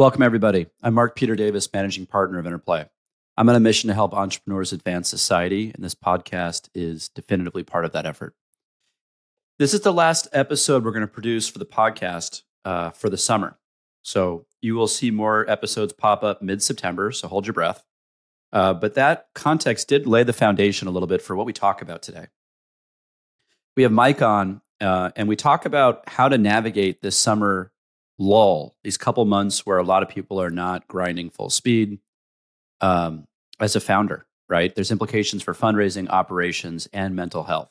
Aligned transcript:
Welcome, 0.00 0.22
everybody. 0.22 0.66
I'm 0.82 0.94
Mark 0.94 1.14
Peter 1.14 1.36
Davis, 1.36 1.70
managing 1.74 2.06
partner 2.06 2.38
of 2.38 2.46
Interplay. 2.46 2.88
I'm 3.36 3.50
on 3.50 3.54
a 3.54 3.60
mission 3.60 3.88
to 3.88 3.92
help 3.92 4.14
entrepreneurs 4.14 4.72
advance 4.72 5.10
society, 5.10 5.72
and 5.74 5.84
this 5.84 5.94
podcast 5.94 6.70
is 6.74 7.10
definitively 7.10 7.64
part 7.64 7.84
of 7.84 7.92
that 7.92 8.06
effort. 8.06 8.34
This 9.58 9.74
is 9.74 9.82
the 9.82 9.92
last 9.92 10.26
episode 10.32 10.86
we're 10.86 10.92
going 10.92 11.02
to 11.02 11.06
produce 11.06 11.50
for 11.50 11.58
the 11.58 11.66
podcast 11.66 12.44
uh, 12.64 12.88
for 12.92 13.10
the 13.10 13.18
summer. 13.18 13.58
So 14.00 14.46
you 14.62 14.74
will 14.74 14.88
see 14.88 15.10
more 15.10 15.44
episodes 15.50 15.92
pop 15.92 16.24
up 16.24 16.40
mid 16.40 16.62
September, 16.62 17.12
so 17.12 17.28
hold 17.28 17.46
your 17.46 17.52
breath. 17.52 17.84
Uh, 18.54 18.72
but 18.72 18.94
that 18.94 19.26
context 19.34 19.88
did 19.88 20.06
lay 20.06 20.22
the 20.22 20.32
foundation 20.32 20.88
a 20.88 20.92
little 20.92 21.08
bit 21.08 21.20
for 21.20 21.36
what 21.36 21.44
we 21.44 21.52
talk 21.52 21.82
about 21.82 22.00
today. 22.00 22.28
We 23.76 23.82
have 23.82 23.92
Mike 23.92 24.22
on, 24.22 24.62
uh, 24.80 25.10
and 25.14 25.28
we 25.28 25.36
talk 25.36 25.66
about 25.66 26.08
how 26.08 26.30
to 26.30 26.38
navigate 26.38 27.02
this 27.02 27.18
summer 27.18 27.70
lull, 28.20 28.76
these 28.84 28.98
couple 28.98 29.24
months 29.24 29.64
where 29.66 29.78
a 29.78 29.82
lot 29.82 30.02
of 30.02 30.08
people 30.08 30.40
are 30.40 30.50
not 30.50 30.86
grinding 30.86 31.30
full 31.30 31.50
speed 31.50 31.98
um, 32.80 33.26
as 33.58 33.74
a 33.74 33.80
founder, 33.80 34.26
right? 34.48 34.74
There's 34.74 34.92
implications 34.92 35.42
for 35.42 35.54
fundraising, 35.54 36.08
operations, 36.10 36.86
and 36.92 37.16
mental 37.16 37.44
health. 37.44 37.70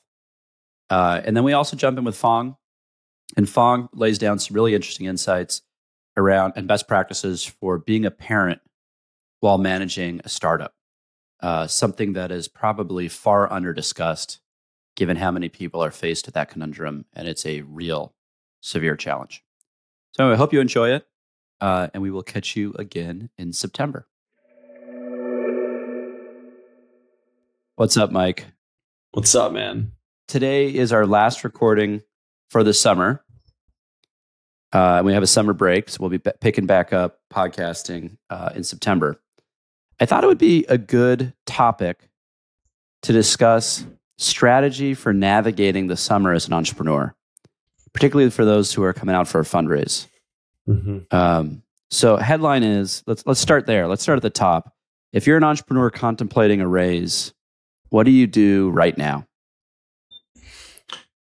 Uh, 0.89 1.21
and 1.23 1.37
then 1.37 1.43
we 1.43 1.53
also 1.53 1.77
jump 1.77 1.97
in 1.99 2.03
with 2.03 2.17
Fong, 2.17 2.57
and 3.37 3.47
Fong 3.47 3.89
lays 3.93 4.17
down 4.17 4.39
some 4.39 4.55
really 4.55 4.73
interesting 4.73 5.05
insights 5.05 5.61
around 6.17 6.53
and 6.55 6.67
best 6.67 6.87
practices 6.87 7.45
for 7.45 7.77
being 7.77 8.05
a 8.05 8.11
parent 8.11 8.59
while 9.39 9.59
managing 9.59 10.19
a 10.25 10.29
startup. 10.29 10.73
Uh, 11.41 11.67
something 11.67 12.13
that 12.13 12.31
is 12.31 12.47
probably 12.47 13.07
far 13.07 13.51
under 13.53 13.71
discussed 13.71 14.39
given 14.95 15.15
how 15.15 15.31
many 15.31 15.47
people 15.47 15.81
are 15.81 15.91
faced 15.91 16.25
with 16.25 16.35
that 16.35 16.49
conundrum. 16.49 17.05
And 17.13 17.27
it's 17.27 17.45
a 17.45 17.61
real 17.61 18.13
severe 18.59 18.97
challenge. 18.97 19.43
So 20.11 20.31
I 20.31 20.35
hope 20.35 20.53
you 20.53 20.59
enjoy 20.59 20.89
it. 20.91 21.05
Uh, 21.61 21.87
and 21.93 22.01
we 22.01 22.09
will 22.09 22.23
catch 22.23 22.55
you 22.55 22.73
again 22.79 23.29
in 23.37 23.51
September. 23.51 24.07
What's 27.75 27.97
up, 27.97 28.11
Mike? 28.11 28.45
What's 29.11 29.35
up, 29.35 29.51
man? 29.51 29.91
Today 30.27 30.73
is 30.73 30.93
our 30.93 31.05
last 31.05 31.43
recording 31.43 32.01
for 32.49 32.63
the 32.63 32.73
summer. 32.73 33.23
Uh, 34.71 35.01
we 35.03 35.13
have 35.13 35.23
a 35.23 35.27
summer 35.27 35.53
break, 35.53 35.89
so 35.89 35.97
we'll 35.99 36.09
be 36.09 36.19
picking 36.19 36.65
back 36.65 36.93
up 36.93 37.19
podcasting 37.33 38.17
uh, 38.29 38.51
in 38.55 38.63
September. 38.63 39.19
I 39.99 40.05
thought 40.05 40.23
it 40.23 40.27
would 40.27 40.37
be 40.37 40.65
a 40.69 40.77
good 40.77 41.33
topic 41.45 42.09
to 43.01 43.11
discuss 43.11 43.85
strategy 44.17 44.93
for 44.93 45.13
navigating 45.13 45.87
the 45.87 45.97
summer 45.97 46.33
as 46.33 46.47
an 46.47 46.53
entrepreneur, 46.53 47.15
particularly 47.93 48.29
for 48.31 48.45
those 48.45 48.73
who 48.73 48.83
are 48.83 48.93
coming 48.93 49.15
out 49.15 49.27
for 49.27 49.39
a 49.39 49.43
fundraise. 49.43 50.07
Mm-hmm. 50.67 51.15
Um, 51.15 51.63
so, 51.91 52.17
headline 52.17 52.63
is 52.63 53.03
let's 53.07 53.25
let's 53.25 53.39
start 53.39 53.65
there. 53.65 53.87
Let's 53.87 54.03
start 54.03 54.17
at 54.17 54.23
the 54.23 54.29
top. 54.29 54.73
If 55.11 55.25
you're 55.25 55.37
an 55.37 55.43
entrepreneur 55.43 55.89
contemplating 55.89 56.61
a 56.61 56.67
raise, 56.67 57.33
what 57.89 58.03
do 58.03 58.11
you 58.11 58.27
do 58.27 58.69
right 58.69 58.97
now? 58.97 59.25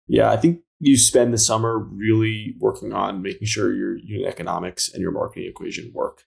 Yeah, 0.07 0.31
I 0.31 0.37
think 0.37 0.61
you 0.79 0.97
spend 0.97 1.33
the 1.33 1.37
summer 1.37 1.79
really 1.79 2.55
working 2.59 2.93
on 2.93 3.21
making 3.21 3.47
sure 3.47 3.73
your 3.73 3.97
unit 3.97 4.27
economics 4.27 4.91
and 4.91 5.01
your 5.01 5.11
marketing 5.11 5.49
equation 5.49 5.91
work. 5.93 6.23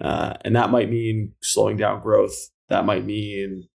Uh, 0.00 0.34
and 0.42 0.56
that 0.56 0.70
might 0.70 0.90
mean 0.90 1.32
slowing 1.42 1.76
down 1.76 2.00
growth. 2.00 2.34
That 2.68 2.86
might 2.86 3.04
mean 3.04 3.68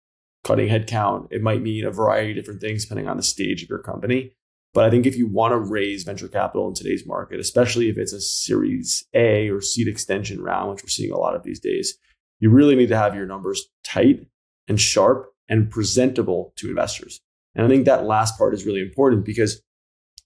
cutting 0.45 0.69
headcount. 0.69 1.29
It 1.31 1.43
might 1.43 1.63
mean 1.63 1.85
a 1.85 1.91
variety 1.91 2.31
of 2.31 2.37
different 2.37 2.61
things 2.61 2.85
depending 2.85 3.09
on 3.09 3.17
the 3.17 3.23
stage 3.23 3.63
of 3.63 3.69
your 3.69 3.81
company. 3.81 4.33
But 4.75 4.85
I 4.85 4.91
think 4.91 5.07
if 5.07 5.17
you 5.17 5.29
want 5.29 5.53
to 5.53 5.59
raise 5.59 6.03
venture 6.03 6.29
capital 6.29 6.67
in 6.67 6.75
today's 6.75 7.07
market, 7.07 7.39
especially 7.39 7.89
if 7.89 7.97
it's 7.97 8.13
a 8.13 8.21
Series 8.21 9.07
A 9.15 9.49
or 9.49 9.61
seed 9.61 9.87
extension 9.87 10.43
round, 10.43 10.71
which 10.71 10.83
we're 10.83 10.89
seeing 10.89 11.13
a 11.13 11.19
lot 11.19 11.37
of 11.37 11.45
these 11.45 11.61
days, 11.61 11.97
you 12.41 12.51
really 12.51 12.75
need 12.75 12.89
to 12.89 12.97
have 12.97 13.15
your 13.15 13.25
numbers 13.25 13.69
tight 13.85 14.27
and 14.67 14.81
sharp 14.81 15.33
and 15.49 15.71
presentable 15.71 16.53
to 16.57 16.69
investors. 16.69 17.21
And 17.55 17.65
I 17.65 17.69
think 17.69 17.85
that 17.85 18.05
last 18.05 18.37
part 18.37 18.53
is 18.53 18.67
really 18.67 18.81
important 18.81 19.25
because 19.25 19.63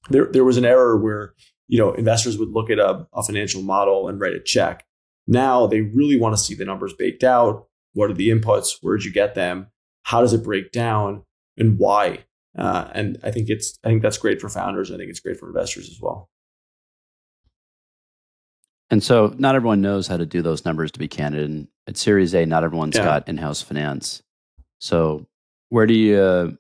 there, 0.09 0.27
there 0.33 0.45
was 0.45 0.57
an 0.57 0.65
error 0.65 0.97
where 0.97 1.35
you 1.67 1.79
know 1.79 1.93
investors 1.93 2.39
would 2.39 2.49
look 2.49 2.71
at 2.71 2.79
a, 2.79 3.07
a 3.13 3.23
financial 3.23 3.61
model 3.61 4.09
and 4.09 4.19
write 4.19 4.33
a 4.33 4.41
check. 4.41 4.87
Now 5.27 5.67
they 5.67 5.83
really 5.83 6.19
want 6.19 6.35
to 6.35 6.43
see 6.43 6.55
the 6.55 6.65
numbers 6.65 6.95
baked 6.95 7.23
out. 7.23 7.67
What 7.93 8.11
are 8.11 8.15
the 8.15 8.31
inputs? 8.31 8.79
Where 8.81 8.97
did 8.97 9.05
you 9.05 9.13
get 9.13 9.35
them? 9.35 9.67
How 10.05 10.23
does 10.23 10.33
it 10.33 10.43
break 10.43 10.73
down? 10.73 11.25
And 11.59 11.79
why? 11.79 12.25
Uh, 12.59 12.91
and 12.93 13.19
I 13.23 13.31
think 13.31 13.49
it's 13.49 13.79
I 13.85 13.89
think 13.89 14.03
that's 14.03 14.19
great 14.19 14.41
for 14.41 14.49
founders. 14.49 14.91
I 14.91 14.97
think 14.97 15.11
it's 15.11 15.21
great 15.21 15.39
for 15.39 15.47
investors 15.47 15.89
as 15.89 16.01
well. 16.01 16.29
And 18.91 19.03
so, 19.03 19.35
not 19.39 19.55
everyone 19.55 19.83
knows 19.83 20.07
how 20.07 20.17
to 20.17 20.27
do 20.27 20.43
those 20.43 20.65
numbers. 20.65 20.91
To 20.93 20.99
be 20.99 21.09
candid, 21.09 21.49
and 21.49 21.69
at 21.87 21.97
Series 21.97 22.35
A, 22.35 22.47
not 22.47 22.65
everyone's 22.65 22.97
yeah. 22.97 23.05
got 23.05 23.29
in-house 23.29 23.63
finance. 23.63 24.23
So, 24.79 25.27
where 25.69 25.87
do 25.87 25.95
you, 25.95 26.19
uh, 26.19 26.51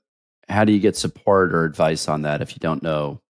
how 0.48 0.64
do 0.64 0.72
you 0.72 0.78
get 0.78 0.96
support 0.96 1.54
or 1.54 1.64
advice 1.64 2.06
on 2.08 2.22
that 2.22 2.42
if 2.42 2.52
you 2.52 2.58
don't 2.60 2.82
know, 2.82 3.20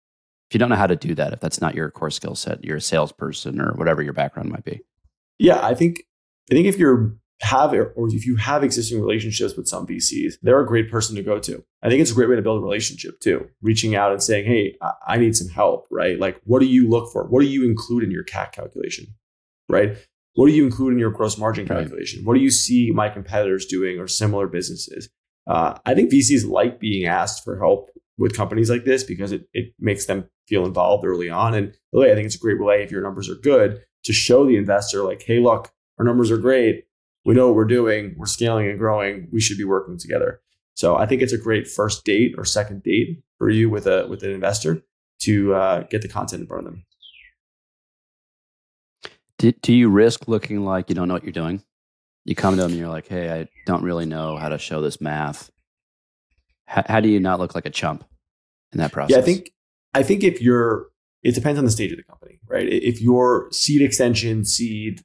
if 0.50 0.54
you 0.54 0.58
don't 0.58 0.68
know 0.68 0.76
how 0.76 0.88
to 0.88 0.96
do 0.96 1.14
that, 1.14 1.32
if 1.32 1.40
that's 1.40 1.60
not 1.60 1.74
your 1.74 1.90
core 1.90 2.10
skill 2.10 2.34
set, 2.34 2.64
you're 2.64 2.78
a 2.78 2.80
salesperson 2.80 3.60
or 3.60 3.72
whatever 3.74 4.02
your 4.02 4.12
background 4.12 4.50
might 4.50 4.64
be? 4.64 4.80
Yeah, 5.38 5.64
I 5.64 5.74
think, 5.74 6.02
I 6.50 6.54
think 6.54 6.66
if 6.66 6.76
you're 6.76 7.14
have 7.40 7.72
or 7.72 7.92
if 8.08 8.26
you 8.26 8.36
have 8.36 8.64
existing 8.64 9.00
relationships 9.00 9.56
with 9.56 9.68
some 9.68 9.86
VCs, 9.86 10.34
they're 10.42 10.60
a 10.60 10.66
great 10.66 10.90
person 10.90 11.14
to 11.16 11.22
go 11.22 11.38
to. 11.38 11.64
I 11.82 11.88
think 11.88 12.00
it's 12.00 12.10
a 12.10 12.14
great 12.14 12.28
way 12.28 12.36
to 12.36 12.42
build 12.42 12.60
a 12.60 12.64
relationship 12.64 13.20
too. 13.20 13.48
Reaching 13.62 13.94
out 13.94 14.12
and 14.12 14.22
saying, 14.22 14.46
"Hey, 14.46 14.76
I 15.06 15.18
need 15.18 15.36
some 15.36 15.48
help." 15.48 15.86
Right? 15.90 16.18
Like, 16.18 16.40
what 16.44 16.60
do 16.60 16.66
you 16.66 16.88
look 16.88 17.12
for? 17.12 17.24
What 17.28 17.40
do 17.40 17.46
you 17.46 17.64
include 17.64 18.02
in 18.02 18.10
your 18.10 18.24
CAC 18.24 18.52
calculation? 18.52 19.06
Right? 19.68 19.96
What 20.34 20.46
do 20.46 20.52
you 20.52 20.64
include 20.64 20.92
in 20.92 20.98
your 20.98 21.10
gross 21.10 21.38
margin 21.38 21.66
calculation? 21.66 22.20
Right. 22.20 22.26
What 22.26 22.34
do 22.34 22.40
you 22.40 22.50
see 22.50 22.90
my 22.92 23.08
competitors 23.08 23.66
doing 23.66 23.98
or 23.98 24.06
similar 24.06 24.46
businesses? 24.46 25.08
Uh, 25.48 25.78
I 25.84 25.94
think 25.94 26.12
VCs 26.12 26.48
like 26.48 26.78
being 26.78 27.06
asked 27.06 27.42
for 27.42 27.58
help 27.58 27.90
with 28.18 28.36
companies 28.36 28.68
like 28.68 28.84
this 28.84 29.02
because 29.02 29.32
it, 29.32 29.48
it 29.52 29.72
makes 29.78 30.06
them 30.06 30.28
feel 30.46 30.64
involved 30.66 31.04
early 31.04 31.30
on. 31.30 31.54
And 31.54 31.74
really, 31.92 32.10
I 32.10 32.14
think 32.14 32.26
it's 32.26 32.34
a 32.34 32.40
great 32.40 32.60
way 32.60 32.82
if 32.82 32.90
your 32.90 33.02
numbers 33.02 33.28
are 33.28 33.36
good 33.36 33.80
to 34.04 34.12
show 34.12 34.46
the 34.46 34.56
investor, 34.56 35.02
like, 35.02 35.22
hey, 35.22 35.38
look, 35.38 35.72
our 35.98 36.04
numbers 36.04 36.30
are 36.30 36.38
great. 36.38 36.84
We 37.24 37.34
know 37.34 37.46
what 37.46 37.56
we're 37.56 37.64
doing. 37.64 38.14
We're 38.16 38.26
scaling 38.26 38.68
and 38.68 38.78
growing. 38.78 39.28
We 39.32 39.40
should 39.40 39.58
be 39.58 39.64
working 39.64 39.98
together. 39.98 40.40
So 40.74 40.96
I 40.96 41.06
think 41.06 41.22
it's 41.22 41.32
a 41.32 41.38
great 41.38 41.66
first 41.68 42.04
date 42.04 42.34
or 42.38 42.44
second 42.44 42.82
date 42.82 43.22
for 43.38 43.50
you 43.50 43.68
with 43.68 43.86
a 43.86 44.06
with 44.08 44.22
an 44.22 44.30
investor 44.30 44.82
to 45.22 45.54
uh, 45.54 45.82
get 45.90 46.02
the 46.02 46.08
content 46.08 46.42
in 46.42 46.46
front 46.46 46.66
of 46.66 46.72
them. 46.72 46.84
Do, 49.38 49.52
do 49.52 49.72
you 49.72 49.88
risk 49.88 50.26
looking 50.28 50.64
like 50.64 50.88
you 50.88 50.94
don't 50.94 51.08
know 51.08 51.14
what 51.14 51.24
you're 51.24 51.32
doing? 51.32 51.62
You 52.24 52.34
come 52.34 52.56
to 52.56 52.62
them 52.62 52.72
and 52.72 52.78
you're 52.78 52.88
like, 52.88 53.08
hey, 53.08 53.40
I 53.40 53.48
don't 53.66 53.82
really 53.82 54.06
know 54.06 54.36
how 54.36 54.48
to 54.48 54.58
show 54.58 54.82
this 54.82 55.00
math. 55.00 55.50
H- 56.68 56.84
how 56.86 57.00
do 57.00 57.08
you 57.08 57.20
not 57.20 57.38
look 57.38 57.54
like 57.54 57.66
a 57.66 57.70
chump 57.70 58.04
in 58.72 58.78
that 58.78 58.92
process? 58.92 59.16
Yeah, 59.16 59.22
I 59.22 59.24
think 59.24 59.50
I 59.94 60.02
think 60.02 60.22
if 60.22 60.42
you're, 60.42 60.88
it 61.22 61.34
depends 61.34 61.58
on 61.58 61.64
the 61.64 61.70
stage 61.70 61.90
of 61.90 61.96
the 61.96 62.04
company, 62.04 62.38
right? 62.46 62.68
If 62.68 63.00
you're 63.00 63.48
seed 63.52 63.80
extension, 63.80 64.44
seed, 64.44 65.02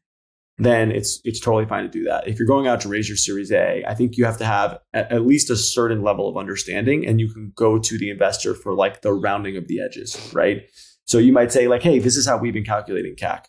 then 0.57 0.91
it's 0.91 1.19
it's 1.23 1.39
totally 1.39 1.65
fine 1.65 1.83
to 1.83 1.89
do 1.89 2.03
that. 2.03 2.27
If 2.27 2.37
you're 2.37 2.47
going 2.47 2.67
out 2.67 2.81
to 2.81 2.89
raise 2.89 3.09
your 3.09 3.17
Series 3.17 3.51
A, 3.51 3.83
I 3.87 3.95
think 3.95 4.17
you 4.17 4.25
have 4.25 4.37
to 4.37 4.45
have 4.45 4.79
at, 4.93 5.25
least 5.25 5.49
a 5.49 5.55
certain 5.55 6.03
level 6.03 6.29
of 6.29 6.37
understanding, 6.37 7.07
and 7.07 7.19
you 7.19 7.27
can 7.33 7.51
go 7.55 7.79
to 7.79 7.97
the 7.97 8.09
investor 8.09 8.53
for 8.53 8.73
like 8.73 9.01
the 9.01 9.13
rounding 9.13 9.57
of 9.57 9.67
the 9.67 9.81
edges, 9.81 10.31
right? 10.33 10.63
So 11.05 11.17
you 11.17 11.33
might 11.33 11.51
say 11.51 11.67
like, 11.67 11.81
hey, 11.81 11.99
this 11.99 12.15
is 12.15 12.27
how 12.27 12.37
we've 12.37 12.53
been 12.53 12.63
calculating 12.63 13.15
CAC 13.15 13.45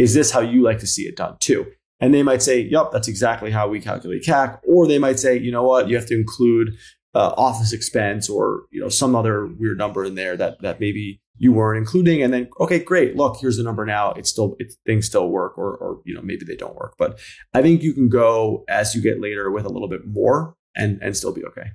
is 0.00 0.14
this 0.14 0.30
how 0.30 0.40
you 0.40 0.62
like 0.62 0.78
to 0.78 0.86
see 0.86 1.02
it 1.02 1.16
done 1.16 1.36
too? 1.40 1.66
And 2.00 2.14
they 2.14 2.22
might 2.22 2.40
say, 2.40 2.60
yep, 2.60 2.86
that's 2.90 3.06
exactly 3.06 3.50
how 3.50 3.68
we 3.68 3.80
calculate 3.80 4.22
CAC. 4.22 4.58
Or 4.66 4.86
they 4.86 4.98
might 4.98 5.18
say, 5.18 5.38
you 5.38 5.52
know 5.52 5.62
what, 5.62 5.88
you 5.88 5.96
have 5.96 6.06
to 6.06 6.14
include 6.14 6.70
uh, 7.14 7.34
office 7.36 7.72
expense 7.72 8.30
or 8.30 8.62
you 8.70 8.80
know 8.80 8.88
some 8.88 9.16
other 9.16 9.46
weird 9.46 9.76
number 9.76 10.04
in 10.04 10.14
there 10.14 10.36
that 10.36 10.62
that 10.62 10.78
maybe 10.80 11.20
you 11.40 11.54
weren't 11.54 11.78
including. 11.78 12.22
And 12.22 12.32
then, 12.32 12.50
okay, 12.60 12.78
great, 12.78 13.16
look, 13.16 13.38
here's 13.40 13.56
the 13.56 13.62
number 13.62 13.86
now. 13.86 14.12
It's 14.12 14.28
still 14.28 14.56
it, 14.58 14.74
things 14.86 15.06
still 15.06 15.30
work, 15.30 15.56
or 15.58 15.74
or 15.76 16.00
you 16.04 16.14
know 16.14 16.20
maybe 16.22 16.44
they 16.44 16.54
don't 16.54 16.76
work. 16.76 16.94
But 16.98 17.18
I 17.54 17.62
think 17.62 17.82
you 17.82 17.94
can 17.94 18.08
go 18.08 18.62
as 18.68 18.94
you 18.94 19.02
get 19.02 19.20
later 19.20 19.50
with 19.50 19.64
a 19.64 19.70
little 19.70 19.88
bit 19.88 20.06
more 20.06 20.54
and 20.76 21.00
and 21.02 21.16
still 21.16 21.32
be 21.32 21.44
okay. 21.46 21.70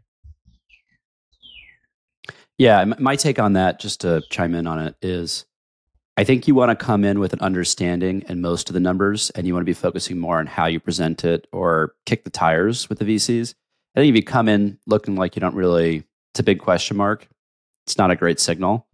Yeah, 2.58 2.86
my 2.86 3.18
take 3.18 3.40
on 3.40 3.54
that, 3.54 3.82
just 3.82 4.02
to 4.02 4.22
chime 4.30 4.56
in 4.56 4.66
on 4.66 4.80
it, 4.80 4.96
is 5.02 5.46
I 6.16 6.24
think 6.24 6.48
you 6.48 6.56
want 6.56 6.70
to 6.78 6.86
come 6.86 7.04
in 7.04 7.20
with 7.20 7.34
an 7.34 7.42
understanding 7.42 8.24
and 8.30 8.42
most 8.42 8.70
of 8.70 8.76
the 8.76 8.80
numbers, 8.80 9.32
and 9.32 9.48
you 9.48 9.54
want 9.54 9.64
to 9.64 9.70
be 9.70 9.74
focusing 9.74 10.20
more 10.20 10.38
on 10.38 10.46
how 10.46 10.68
you 10.68 10.80
present 10.80 11.26
it 11.26 11.48
or 11.52 11.96
kick 12.06 12.24
the 12.24 12.30
tires 12.30 12.88
with 12.88 13.00
the 13.00 13.06
VCs. 13.06 13.56
I 13.96 14.00
think 14.00 14.12
if 14.12 14.16
you 14.16 14.24
come 14.24 14.48
in 14.48 14.78
looking 14.86 15.16
like 15.16 15.36
you 15.36 15.40
don't 15.40 15.56
really, 15.56 16.04
it's 16.34 16.40
a 16.40 16.44
big 16.44 16.60
question 16.60 16.98
mark. 16.98 17.28
It's 17.88 17.98
not 17.98 18.12
a 18.12 18.16
great 18.16 18.40
signal. 18.40 18.88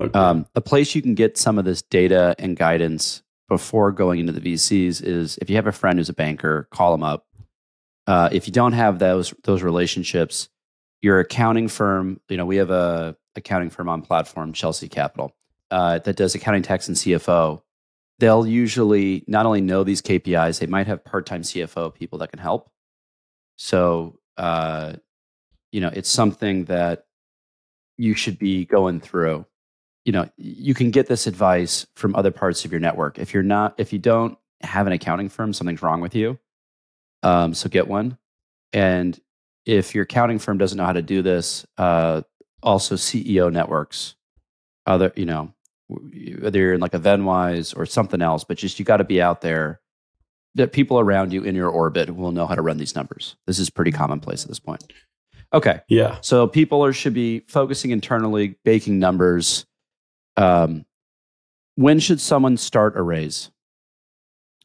Okay. 0.00 0.18
Um, 0.18 0.46
a 0.54 0.60
place 0.60 0.94
you 0.94 1.02
can 1.02 1.14
get 1.14 1.38
some 1.38 1.58
of 1.58 1.64
this 1.64 1.82
data 1.82 2.34
and 2.38 2.56
guidance 2.56 3.22
before 3.48 3.92
going 3.92 4.20
into 4.20 4.32
the 4.32 4.40
VCs 4.40 5.02
is 5.02 5.38
if 5.38 5.48
you 5.48 5.56
have 5.56 5.66
a 5.66 5.72
friend 5.72 5.98
who's 5.98 6.08
a 6.08 6.14
banker, 6.14 6.66
call 6.70 6.92
them 6.92 7.02
up. 7.02 7.26
Uh, 8.06 8.28
if 8.32 8.46
you 8.46 8.52
don't 8.52 8.72
have 8.72 8.98
those 8.98 9.32
those 9.44 9.62
relationships, 9.62 10.48
your 11.00 11.20
accounting 11.20 11.68
firm, 11.68 12.20
you 12.28 12.36
know, 12.36 12.46
we 12.46 12.56
have 12.56 12.70
a 12.70 13.16
accounting 13.36 13.70
firm 13.70 13.88
on 13.88 14.02
platform, 14.02 14.52
Chelsea 14.52 14.88
Capital 14.88 15.34
uh, 15.70 15.98
that 16.00 16.16
does 16.16 16.34
accounting, 16.34 16.62
tax, 16.62 16.88
and 16.88 16.96
CFO. 16.96 17.62
they'll 18.18 18.46
usually 18.46 19.24
not 19.26 19.46
only 19.46 19.60
know 19.60 19.84
these 19.84 20.02
KPIs, 20.02 20.60
they 20.60 20.66
might 20.66 20.86
have 20.86 21.04
part 21.04 21.26
time 21.26 21.42
CFO 21.42 21.94
people 21.94 22.18
that 22.18 22.30
can 22.30 22.38
help. 22.38 22.70
So, 23.56 24.18
uh, 24.36 24.94
you 25.72 25.80
know, 25.80 25.90
it's 25.92 26.10
something 26.10 26.66
that 26.66 27.06
you 27.96 28.14
should 28.14 28.38
be 28.38 28.64
going 28.64 29.00
through. 29.00 29.46
You 30.04 30.12
know, 30.12 30.28
you 30.36 30.74
can 30.74 30.90
get 30.90 31.06
this 31.06 31.26
advice 31.26 31.86
from 31.96 32.14
other 32.14 32.30
parts 32.30 32.64
of 32.64 32.70
your 32.70 32.80
network. 32.80 33.18
If 33.18 33.32
you're 33.32 33.42
not, 33.42 33.74
if 33.78 33.92
you 33.92 33.98
don't 33.98 34.36
have 34.60 34.86
an 34.86 34.92
accounting 34.92 35.28
firm, 35.28 35.52
something's 35.52 35.82
wrong 35.82 36.00
with 36.00 36.14
you. 36.14 36.38
Um, 37.22 37.54
so 37.54 37.68
get 37.68 37.88
one. 37.88 38.18
And 38.72 39.18
if 39.64 39.94
your 39.94 40.04
accounting 40.04 40.38
firm 40.38 40.58
doesn't 40.58 40.76
know 40.76 40.84
how 40.84 40.92
to 40.92 41.02
do 41.02 41.22
this, 41.22 41.64
uh, 41.78 42.22
also 42.62 42.96
CEO 42.96 43.50
networks, 43.50 44.14
other, 44.86 45.12
you 45.16 45.24
know, 45.24 45.54
whether 45.88 46.58
you're 46.58 46.74
in 46.74 46.80
like 46.80 46.94
a 46.94 46.98
Venwise 46.98 47.76
or 47.76 47.86
something 47.86 48.20
else, 48.22 48.44
but 48.44 48.58
just 48.58 48.78
you 48.78 48.84
got 48.84 48.98
to 48.98 49.04
be 49.04 49.20
out 49.20 49.40
there 49.40 49.80
that 50.54 50.72
people 50.72 50.98
around 50.98 51.32
you 51.32 51.42
in 51.42 51.54
your 51.54 51.68
orbit 51.68 52.14
will 52.14 52.32
know 52.32 52.46
how 52.46 52.54
to 52.54 52.62
run 52.62 52.76
these 52.76 52.94
numbers. 52.94 53.36
This 53.46 53.58
is 53.58 53.70
pretty 53.70 53.90
commonplace 53.90 54.44
at 54.44 54.48
this 54.48 54.60
point. 54.60 54.92
Okay. 55.52 55.80
Yeah. 55.88 56.18
So 56.20 56.46
people 56.46 56.84
are, 56.84 56.92
should 56.92 57.14
be 57.14 57.40
focusing 57.48 57.90
internally, 57.90 58.56
baking 58.64 58.98
numbers. 58.98 59.66
Um, 60.36 60.84
when 61.76 61.98
should 62.00 62.20
someone 62.20 62.56
start 62.56 62.96
a 62.96 63.02
raise? 63.02 63.50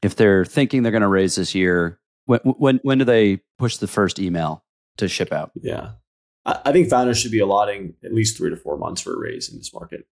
If 0.01 0.15
they're 0.15 0.45
thinking 0.45 0.83
they're 0.83 0.91
going 0.91 1.01
to 1.01 1.07
raise 1.07 1.35
this 1.35 1.53
year, 1.53 1.99
when, 2.25 2.39
when, 2.39 2.79
when 2.83 2.99
do 2.99 3.05
they 3.05 3.41
push 3.57 3.77
the 3.77 3.87
first 3.87 4.19
email 4.19 4.63
to 4.97 5.07
ship 5.07 5.33
out? 5.33 5.51
Yeah. 5.55 5.91
I, 6.45 6.59
I 6.65 6.71
think 6.71 6.89
founders 6.89 7.19
should 7.19 7.31
be 7.31 7.39
allotting 7.39 7.95
at 8.03 8.13
least 8.13 8.37
three 8.37 8.49
to 8.49 8.55
four 8.55 8.77
months 8.77 9.01
for 9.01 9.13
a 9.13 9.19
raise 9.19 9.51
in 9.51 9.57
this 9.57 9.73
market. 9.73 10.07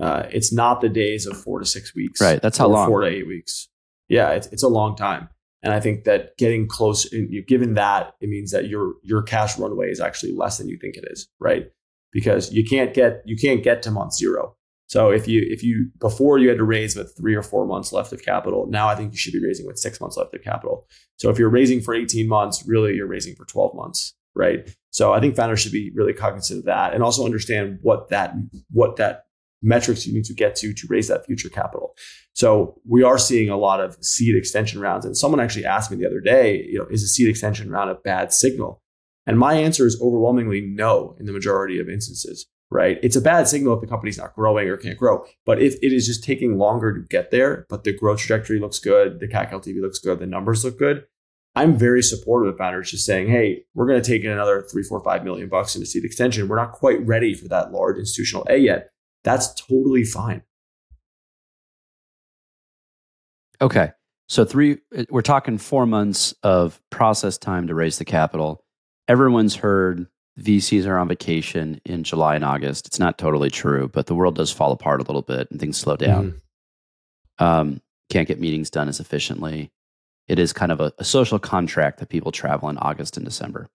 Uh, 0.00 0.26
it's 0.30 0.52
not 0.52 0.80
the 0.80 0.88
days 0.88 1.26
of 1.26 1.40
four 1.40 1.58
to 1.58 1.66
six 1.66 1.94
weeks. 1.94 2.20
Right. 2.20 2.40
That's 2.40 2.58
how 2.58 2.68
long. 2.68 2.88
Four 2.88 3.02
to 3.02 3.08
eight 3.08 3.26
weeks. 3.26 3.68
Yeah, 4.08 4.30
it's, 4.30 4.46
it's 4.48 4.62
a 4.62 4.68
long 4.68 4.96
time. 4.96 5.28
And 5.62 5.72
I 5.72 5.80
think 5.80 6.04
that 6.04 6.36
getting 6.38 6.68
close, 6.68 7.08
given 7.48 7.74
that, 7.74 8.14
it 8.20 8.28
means 8.28 8.52
that 8.52 8.68
your 8.68 8.94
your 9.02 9.22
cash 9.22 9.58
runway 9.58 9.90
is 9.90 10.00
actually 10.00 10.32
less 10.32 10.56
than 10.58 10.68
you 10.68 10.78
think 10.78 10.96
it 10.96 11.04
is, 11.10 11.28
right? 11.40 11.66
Because 12.12 12.52
you 12.52 12.64
can't 12.64 12.94
get 12.94 13.22
you 13.26 13.36
can't 13.36 13.64
get 13.64 13.82
to 13.82 13.90
month 13.90 14.14
zero. 14.14 14.54
So 14.88 15.10
if 15.10 15.28
you 15.28 15.46
if 15.48 15.62
you 15.62 15.90
before 16.00 16.38
you 16.38 16.48
had 16.48 16.58
to 16.58 16.64
raise 16.64 16.96
with 16.96 17.14
three 17.16 17.34
or 17.34 17.42
four 17.42 17.66
months 17.66 17.92
left 17.92 18.12
of 18.12 18.22
capital, 18.22 18.66
now 18.68 18.88
I 18.88 18.96
think 18.96 19.12
you 19.12 19.18
should 19.18 19.34
be 19.34 19.44
raising 19.44 19.66
with 19.66 19.78
six 19.78 20.00
months 20.00 20.16
left 20.16 20.34
of 20.34 20.42
capital. 20.42 20.86
So 21.16 21.28
if 21.30 21.38
you're 21.38 21.50
raising 21.50 21.80
for 21.80 21.94
18 21.94 22.26
months, 22.26 22.64
really 22.66 22.94
you're 22.94 23.06
raising 23.06 23.34
for 23.34 23.44
12 23.44 23.74
months, 23.74 24.14
right? 24.34 24.68
So 24.90 25.12
I 25.12 25.20
think 25.20 25.36
founders 25.36 25.60
should 25.60 25.72
be 25.72 25.92
really 25.94 26.14
cognizant 26.14 26.60
of 26.60 26.64
that 26.64 26.94
and 26.94 27.02
also 27.02 27.24
understand 27.24 27.78
what 27.82 28.08
that 28.08 28.34
what 28.70 28.96
that 28.96 29.26
metrics 29.60 30.06
you 30.06 30.14
need 30.14 30.24
to 30.24 30.34
get 30.34 30.56
to 30.56 30.72
to 30.72 30.86
raise 30.88 31.08
that 31.08 31.26
future 31.26 31.50
capital. 31.50 31.94
So 32.32 32.80
we 32.88 33.02
are 33.02 33.18
seeing 33.18 33.50
a 33.50 33.58
lot 33.58 33.80
of 33.80 33.96
seed 34.02 34.36
extension 34.36 34.80
rounds. 34.80 35.04
And 35.04 35.16
someone 35.16 35.40
actually 35.40 35.64
asked 35.64 35.90
me 35.90 35.96
the 35.96 36.06
other 36.06 36.20
day, 36.20 36.64
you 36.64 36.78
know, 36.78 36.86
is 36.90 37.02
a 37.02 37.08
seed 37.08 37.28
extension 37.28 37.70
round 37.70 37.90
a 37.90 37.94
bad 37.94 38.32
signal? 38.32 38.80
And 39.26 39.38
my 39.38 39.54
answer 39.54 39.86
is 39.86 40.00
overwhelmingly 40.00 40.62
no 40.62 41.14
in 41.20 41.26
the 41.26 41.32
majority 41.32 41.78
of 41.78 41.90
instances, 41.90 42.46
right? 42.70 42.98
It's 43.02 43.16
a 43.16 43.20
bad 43.20 43.48
signal 43.48 43.74
if 43.74 43.80
the 43.80 43.86
company's 43.86 44.18
not 44.18 44.34
growing 44.34 44.68
or 44.68 44.76
can't 44.76 44.98
grow. 44.98 45.24
But 45.46 45.62
if 45.62 45.74
it 45.82 45.92
is 45.92 46.06
just 46.06 46.24
taking 46.24 46.58
longer 46.58 46.92
to 46.92 47.00
get 47.08 47.30
there, 47.30 47.66
but 47.68 47.84
the 47.84 47.96
growth 47.96 48.20
trajectory 48.20 48.58
looks 48.58 48.78
good, 48.78 49.20
the 49.20 49.28
CAC 49.28 49.50
LTV 49.50 49.80
looks 49.80 49.98
good, 49.98 50.18
the 50.18 50.26
numbers 50.26 50.64
look 50.64 50.78
good, 50.78 51.04
I'm 51.54 51.76
very 51.76 52.02
supportive 52.02 52.52
of 52.52 52.58
founders 52.58 52.90
just 52.90 53.04
saying, 53.04 53.28
hey, 53.28 53.64
we're 53.74 53.86
going 53.86 54.00
to 54.00 54.06
take 54.06 54.22
in 54.22 54.30
another 54.30 54.62
three, 54.62 54.82
four, 54.82 55.02
five 55.02 55.24
million 55.24 55.48
bucks 55.48 55.74
in 55.74 55.82
a 55.82 55.86
seed 55.86 56.04
extension. 56.04 56.46
We're 56.46 56.56
not 56.56 56.72
quite 56.72 57.04
ready 57.04 57.34
for 57.34 57.48
that 57.48 57.72
large 57.72 57.98
institutional 57.98 58.46
A 58.48 58.58
yet 58.58 58.90
that's 59.24 59.52
totally 59.54 60.04
fine. 60.04 60.42
Okay. 63.60 63.90
So 64.28 64.44
three 64.44 64.78
we're 65.10 65.22
talking 65.22 65.58
4 65.58 65.86
months 65.86 66.34
of 66.42 66.80
process 66.90 67.38
time 67.38 67.66
to 67.66 67.74
raise 67.74 67.98
the 67.98 68.04
capital. 68.04 68.64
Everyone's 69.08 69.56
heard 69.56 70.06
VCs 70.38 70.86
are 70.86 70.98
on 70.98 71.08
vacation 71.08 71.80
in 71.84 72.04
July 72.04 72.36
and 72.36 72.44
August. 72.44 72.86
It's 72.86 72.98
not 72.98 73.18
totally 73.18 73.50
true, 73.50 73.88
but 73.88 74.06
the 74.06 74.14
world 74.14 74.36
does 74.36 74.52
fall 74.52 74.72
apart 74.72 75.00
a 75.00 75.04
little 75.04 75.22
bit 75.22 75.50
and 75.50 75.58
things 75.58 75.76
slow 75.76 75.96
down. 75.96 76.40
Mm. 77.40 77.44
Um, 77.44 77.80
can't 78.08 78.28
get 78.28 78.40
meetings 78.40 78.70
done 78.70 78.88
as 78.88 79.00
efficiently. 79.00 79.70
It 80.28 80.38
is 80.38 80.52
kind 80.52 80.72
of 80.72 80.80
a, 80.80 80.92
a, 80.98 81.04
social 81.04 81.38
contract 81.38 81.98
that 81.98 82.08
people 82.08 82.32
travel 82.32 82.68
in 82.68 82.78
August 82.78 83.16
and 83.16 83.24
December. 83.24 83.68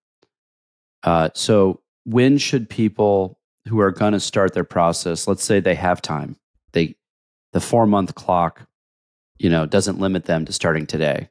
Uh, 1.04 1.30
so, 1.34 1.82
when 2.06 2.38
should 2.38 2.70
people 2.70 3.40
who 3.68 3.80
are 3.80 3.92
going 3.92 4.14
to 4.14 4.20
start 4.20 4.54
their 4.54 4.64
process, 4.64 5.28
let's 5.28 5.44
say 5.44 5.60
they 5.60 5.76
have 5.76 6.02
time, 6.02 6.36
they 6.74 6.96
the 7.54 7.62
four 7.62 7.88
month 7.88 8.16
clock, 8.16 8.68
you 9.38 9.50
know, 9.50 9.66
doesn't 9.66 10.00
limit 10.00 10.26
them 10.26 10.46
to 10.46 10.54
starting 10.54 10.86
today. 10.86 11.30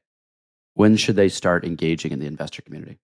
When 0.75 0.97
should 0.97 1.17
they 1.17 1.29
start 1.29 1.65
engaging 1.65 2.13
in 2.13 2.19
the 2.19 2.27
investor 2.27 2.63
community? 2.63 2.99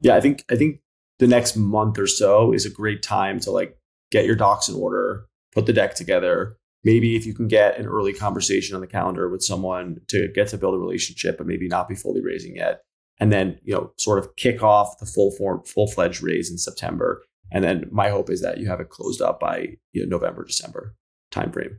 Yeah, 0.00 0.16
I 0.16 0.20
think 0.20 0.44
I 0.50 0.56
think 0.56 0.80
the 1.18 1.26
next 1.26 1.56
month 1.56 1.98
or 1.98 2.06
so 2.06 2.52
is 2.52 2.66
a 2.66 2.70
great 2.70 3.02
time 3.02 3.40
to 3.40 3.50
like 3.50 3.76
get 4.10 4.24
your 4.24 4.36
docs 4.36 4.68
in 4.68 4.74
order, 4.74 5.26
put 5.52 5.66
the 5.66 5.72
deck 5.72 5.94
together. 5.94 6.56
Maybe 6.84 7.16
if 7.16 7.26
you 7.26 7.34
can 7.34 7.48
get 7.48 7.78
an 7.78 7.86
early 7.86 8.12
conversation 8.12 8.74
on 8.74 8.80
the 8.80 8.86
calendar 8.86 9.28
with 9.28 9.42
someone 9.42 9.98
to 10.08 10.28
get 10.34 10.48
to 10.48 10.58
build 10.58 10.74
a 10.74 10.78
relationship, 10.78 11.38
but 11.38 11.46
maybe 11.46 11.68
not 11.68 11.88
be 11.88 11.94
fully 11.94 12.22
raising 12.22 12.56
yet, 12.56 12.82
and 13.18 13.32
then 13.32 13.58
you 13.62 13.74
know 13.74 13.92
sort 13.98 14.18
of 14.18 14.36
kick 14.36 14.62
off 14.62 14.98
the 14.98 15.06
full 15.06 15.32
form, 15.32 15.62
full 15.64 15.88
fledged 15.88 16.22
raise 16.22 16.50
in 16.50 16.58
September 16.58 17.22
and 17.50 17.64
then 17.64 17.88
my 17.90 18.10
hope 18.10 18.30
is 18.30 18.42
that 18.42 18.58
you 18.58 18.68
have 18.68 18.80
it 18.80 18.90
closed 18.90 19.22
up 19.22 19.40
by 19.40 19.76
you 19.92 20.02
know, 20.02 20.16
November, 20.16 20.44
December 20.44 20.94
timeframe. 21.32 21.76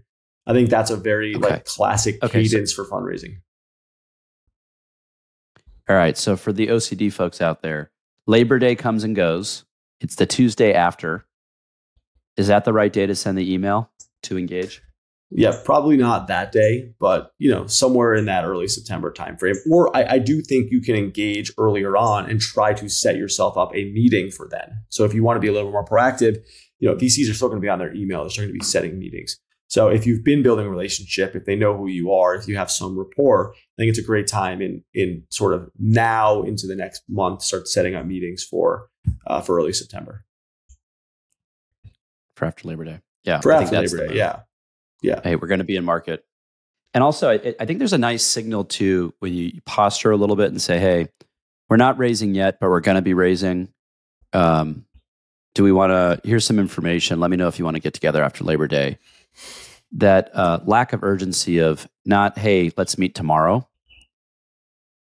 I 0.48 0.54
think 0.54 0.70
that's 0.70 0.90
a 0.90 0.96
very 0.96 1.36
okay. 1.36 1.50
like 1.50 1.66
classic 1.66 2.24
okay, 2.24 2.44
cadence 2.44 2.76
so, 2.76 2.84
for 2.84 2.90
fundraising. 2.90 3.38
All 5.88 5.96
right. 5.96 6.18
So 6.18 6.36
for 6.36 6.54
the 6.54 6.68
OCD 6.68 7.12
folks 7.12 7.42
out 7.42 7.62
there, 7.62 7.92
Labor 8.30 8.60
Day 8.60 8.76
comes 8.76 9.04
and 9.04 9.16
goes. 9.16 9.66
It's 10.02 10.14
the 10.14 10.28
Tuesday 10.28 10.72
after. 10.72 11.26
Is 12.38 12.46
that 12.46 12.64
the 12.64 12.74
right 12.74 12.94
day 12.94 13.08
to 13.08 13.16
send 13.16 13.40
the 13.40 13.52
email 13.52 13.90
to 14.22 14.38
engage? 14.38 14.84
yeah, 15.32 15.60
probably 15.66 15.98
not 15.98 16.28
that 16.28 16.52
day, 16.52 16.94
but 17.00 17.34
you 17.40 17.50
know, 17.50 17.66
somewhere 17.66 18.14
in 18.14 18.26
that 18.26 18.46
early 18.46 18.68
September 18.68 19.12
timeframe. 19.12 19.56
Or 19.72 19.96
I, 19.98 20.04
I, 20.14 20.20
do 20.20 20.42
think 20.42 20.72
you 20.72 20.80
can 20.82 20.96
engage 20.96 21.52
earlier 21.58 21.98
on 21.98 22.30
and 22.30 22.40
try 22.40 22.74
to 22.74 22.88
set 22.90 23.16
yourself 23.16 23.58
up 23.58 23.72
a 23.76 23.92
meeting 23.92 24.30
for 24.32 24.48
then. 24.48 24.78
So 24.90 25.06
if 25.06 25.14
you 25.14 25.24
want 25.24 25.38
to 25.38 25.40
be 25.40 25.48
a 25.48 25.52
little 25.52 25.72
more 25.72 25.86
proactive, 25.86 26.38
you 26.80 26.88
know, 26.88 26.96
VCs 26.96 27.30
are 27.30 27.34
still 27.36 27.48
going 27.48 27.62
to 27.62 27.66
be 27.66 27.70
on 27.70 27.78
their 27.78 27.94
email. 27.94 28.22
They're 28.22 28.30
still 28.30 28.44
going 28.46 28.54
to 28.54 28.60
be 28.60 28.66
setting 28.66 28.98
meetings. 28.98 29.40
So 29.70 29.88
if 29.88 30.06
you've 30.06 30.24
been 30.24 30.44
building 30.44 30.66
a 30.66 30.70
relationship, 30.70 31.36
if 31.36 31.46
they 31.46 31.56
know 31.56 31.78
who 31.78 31.88
you 31.88 32.12
are, 32.12 32.36
if 32.36 32.48
you 32.48 32.58
have 32.58 32.70
some 32.70 32.98
rapport, 32.98 33.54
I 33.54 33.76
think 33.78 33.90
it's 33.90 34.00
a 34.00 34.04
great 34.04 34.28
time 34.28 34.62
in 34.62 34.84
in 34.94 35.24
sort 35.30 35.54
of 35.54 35.70
now 35.80 36.44
into 36.44 36.68
the 36.68 36.76
next 36.76 37.04
month, 37.08 37.42
start 37.42 37.68
setting 37.68 37.96
up 37.96 38.06
meetings 38.06 38.44
for 38.44 38.90
uh, 39.26 39.42
for 39.42 39.58
early 39.58 39.74
September. 39.74 40.26
For 42.36 42.46
after 42.46 42.68
Labor 42.68 42.86
Day. 42.86 43.00
Yeah. 43.24 43.40
For 43.40 43.52
after 43.52 43.80
Labor 43.80 44.08
Day. 44.08 44.16
Yeah 44.16 44.42
yeah 45.02 45.20
hey 45.24 45.36
we're 45.36 45.48
going 45.48 45.60
to 45.60 45.66
be 45.66 45.76
in 45.76 45.86
market 45.86 46.26
and 46.94 47.04
also 47.04 47.30
I, 47.30 47.56
I, 47.60 47.66
think 47.66 47.80
there's 47.80 47.94
a 47.94 47.98
nice 47.98 48.24
signal 48.26 48.66
too 48.66 49.14
when 49.20 49.34
you 49.34 49.60
posture 49.66 50.12
a 50.12 50.18
little 50.18 50.36
bit 50.36 50.52
and 50.52 50.62
say 50.62 50.80
hey 50.80 51.08
we're 51.70 51.78
not 51.78 51.98
raising 51.98 52.36
yet 52.36 52.60
but 52.60 52.70
we're 52.70 52.80
going 52.82 52.96
to 52.96 53.02
be 53.02 53.14
raising 53.14 53.70
um, 54.34 54.86
do 55.56 55.64
we 55.64 55.72
want 55.72 55.92
to 55.92 56.28
here's 56.28 56.46
some 56.46 56.60
information 56.60 57.20
let 57.20 57.32
me 57.32 57.38
know 57.38 57.48
if 57.48 57.60
you 57.60 57.66
want 57.66 57.76
to 57.76 57.82
get 57.82 57.94
together 57.94 58.24
after 58.24 58.44
labor 58.44 58.68
day 58.68 58.98
that 59.92 60.30
uh, 60.34 60.60
lack 60.66 60.94
of 60.94 61.04
urgency 61.04 61.58
of 61.60 61.88
not 62.06 62.38
hey 62.38 62.72
let's 62.78 62.98
meet 62.98 63.16
tomorrow 63.16 63.68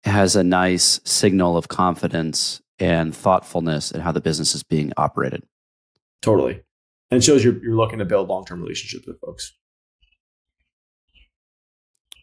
has 0.05 0.37
a 0.37 0.45
nice 0.45 1.01
signal 1.05 1.57
of 1.57 1.69
confidence 1.69 2.63
and 2.79 3.15
thoughtfulness 3.15 3.91
in 3.91 4.01
how 4.01 4.13
the 4.13 4.21
business 4.21 4.55
is 4.55 4.63
being 4.63 4.93
operated 4.97 5.43
totally 6.23 6.63
and 7.11 7.19
it 7.19 7.25
shows 7.25 7.43
you're, 7.45 7.63
you're 7.63 7.77
looking 7.77 7.99
to 7.99 8.05
build 8.05 8.29
long-term 8.29 8.61
relationships 8.61 9.07
with 9.07 9.21
folks 9.21 9.53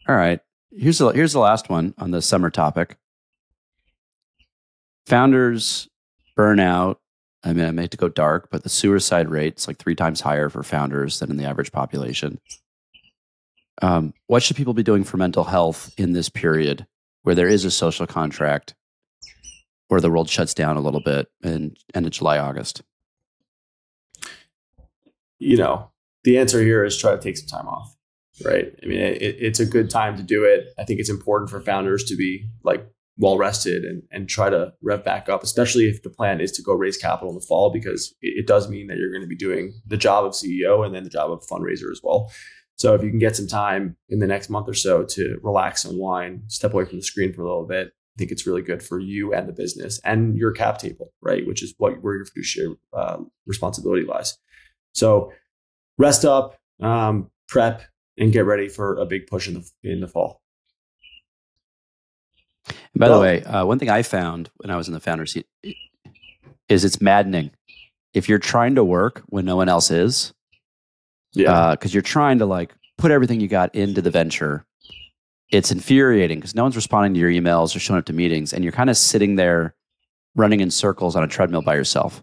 all 0.06 0.16
right. 0.16 0.40
Here's 0.70 0.98
the 0.98 1.08
here's 1.10 1.32
the 1.32 1.38
last 1.38 1.70
one 1.70 1.94
on 1.98 2.10
the 2.10 2.20
summer 2.20 2.50
topic. 2.50 2.96
Founders 5.06 5.88
burnout. 6.36 6.96
I 7.44 7.52
mean, 7.52 7.66
I 7.66 7.70
may 7.70 7.82
have 7.82 7.90
to 7.90 7.96
go 7.96 8.08
dark, 8.08 8.48
but 8.50 8.62
the 8.62 8.68
suicide 8.68 9.28
rate's 9.28 9.68
like 9.68 9.76
three 9.76 9.94
times 9.94 10.22
higher 10.22 10.48
for 10.48 10.62
founders 10.62 11.18
than 11.18 11.30
in 11.30 11.36
the 11.36 11.44
average 11.44 11.72
population. 11.72 12.40
Um, 13.82 14.14
what 14.28 14.42
should 14.42 14.56
people 14.56 14.72
be 14.72 14.82
doing 14.82 15.04
for 15.04 15.16
mental 15.18 15.44
health 15.44 15.92
in 15.98 16.12
this 16.12 16.28
period 16.28 16.86
where 17.22 17.34
there 17.34 17.48
is 17.48 17.64
a 17.64 17.70
social 17.70 18.06
contract, 18.06 18.74
where 19.88 20.00
the 20.00 20.10
world 20.10 20.30
shuts 20.30 20.54
down 20.54 20.76
a 20.76 20.80
little 20.80 21.02
bit 21.02 21.28
in 21.42 21.76
end 21.94 22.06
of 22.06 22.12
July, 22.12 22.38
August? 22.38 22.82
You 25.38 25.56
know, 25.56 25.90
the 26.22 26.38
answer 26.38 26.62
here 26.62 26.84
is 26.84 26.96
try 26.96 27.12
to 27.12 27.20
take 27.20 27.36
some 27.36 27.48
time 27.48 27.68
off 27.68 27.94
right? 28.44 28.74
I 28.82 28.86
mean, 28.86 28.98
it, 28.98 29.36
it's 29.38 29.60
a 29.60 29.66
good 29.66 29.90
time 29.90 30.16
to 30.16 30.22
do 30.22 30.44
it. 30.44 30.68
I 30.78 30.84
think 30.84 31.00
it's 31.00 31.10
important 31.10 31.50
for 31.50 31.60
founders 31.60 32.04
to 32.04 32.16
be 32.16 32.48
like 32.62 32.86
well 33.16 33.38
rested 33.38 33.84
and, 33.84 34.02
and 34.10 34.28
try 34.28 34.50
to 34.50 34.72
rev 34.82 35.04
back 35.04 35.28
up, 35.28 35.42
especially 35.42 35.84
if 35.84 36.02
the 36.02 36.10
plan 36.10 36.40
is 36.40 36.50
to 36.52 36.62
go 36.62 36.72
raise 36.72 36.96
capital 36.96 37.30
in 37.30 37.36
the 37.36 37.46
fall, 37.46 37.70
because 37.70 38.14
it, 38.20 38.40
it 38.40 38.46
does 38.46 38.68
mean 38.68 38.88
that 38.88 38.96
you're 38.96 39.10
going 39.10 39.22
to 39.22 39.28
be 39.28 39.36
doing 39.36 39.72
the 39.86 39.96
job 39.96 40.24
of 40.24 40.32
CEO 40.32 40.84
and 40.84 40.94
then 40.94 41.04
the 41.04 41.10
job 41.10 41.30
of 41.30 41.46
fundraiser 41.46 41.90
as 41.90 42.00
well. 42.02 42.30
So 42.76 42.94
if 42.94 43.02
you 43.02 43.10
can 43.10 43.20
get 43.20 43.36
some 43.36 43.46
time 43.46 43.96
in 44.08 44.18
the 44.18 44.26
next 44.26 44.50
month 44.50 44.68
or 44.68 44.74
so 44.74 45.04
to 45.04 45.38
relax, 45.42 45.84
unwind, 45.84 46.42
step 46.48 46.74
away 46.74 46.84
from 46.84 46.98
the 46.98 47.04
screen 47.04 47.32
for 47.32 47.42
a 47.42 47.44
little 47.44 47.66
bit, 47.66 47.88
I 47.88 48.18
think 48.18 48.30
it's 48.30 48.46
really 48.46 48.62
good 48.62 48.82
for 48.82 48.98
you 48.98 49.32
and 49.32 49.48
the 49.48 49.52
business 49.52 50.00
and 50.04 50.36
your 50.36 50.52
cap 50.52 50.78
table, 50.78 51.12
right? 51.20 51.46
Which 51.46 51.62
is 51.62 51.74
what 51.78 52.00
where 52.02 52.16
your 52.16 52.26
fiduciary 52.26 52.76
uh, 52.92 53.18
responsibility 53.46 54.04
lies. 54.04 54.36
So 54.92 55.32
rest 55.98 56.24
up, 56.24 56.56
um, 56.80 57.30
prep, 57.48 57.82
and 58.16 58.32
get 58.32 58.44
ready 58.44 58.68
for 58.68 58.96
a 58.96 59.06
big 59.06 59.26
push 59.26 59.48
in 59.48 59.54
the 59.54 59.70
in 59.82 60.00
the 60.00 60.08
fall. 60.08 60.43
And 62.94 63.00
by 63.00 63.08
well, 63.08 63.18
the 63.18 63.22
way, 63.22 63.42
uh, 63.42 63.64
one 63.64 63.78
thing 63.78 63.90
I 63.90 64.02
found 64.02 64.50
when 64.56 64.70
I 64.70 64.76
was 64.76 64.88
in 64.88 64.94
the 64.94 65.00
founder 65.00 65.26
seat 65.26 65.46
is 66.68 66.84
it's 66.84 67.00
maddening 67.00 67.50
if 68.14 68.28
you're 68.28 68.38
trying 68.38 68.76
to 68.76 68.84
work 68.84 69.22
when 69.26 69.44
no 69.44 69.56
one 69.56 69.68
else 69.68 69.90
is. 69.90 70.32
Yeah, 71.32 71.72
because 71.72 71.92
uh, 71.92 71.94
you're 71.94 72.02
trying 72.02 72.38
to 72.38 72.46
like 72.46 72.72
put 72.96 73.10
everything 73.10 73.40
you 73.40 73.48
got 73.48 73.74
into 73.74 74.00
the 74.00 74.10
venture. 74.10 74.64
It's 75.50 75.72
infuriating 75.72 76.38
because 76.38 76.54
no 76.54 76.62
one's 76.62 76.76
responding 76.76 77.14
to 77.14 77.20
your 77.20 77.30
emails 77.30 77.74
or 77.74 77.80
showing 77.80 77.98
up 77.98 78.04
to 78.06 78.12
meetings, 78.12 78.52
and 78.52 78.62
you're 78.62 78.72
kind 78.72 78.88
of 78.88 78.96
sitting 78.96 79.34
there 79.34 79.74
running 80.36 80.60
in 80.60 80.70
circles 80.70 81.16
on 81.16 81.24
a 81.24 81.26
treadmill 81.26 81.62
by 81.62 81.74
yourself. 81.74 82.22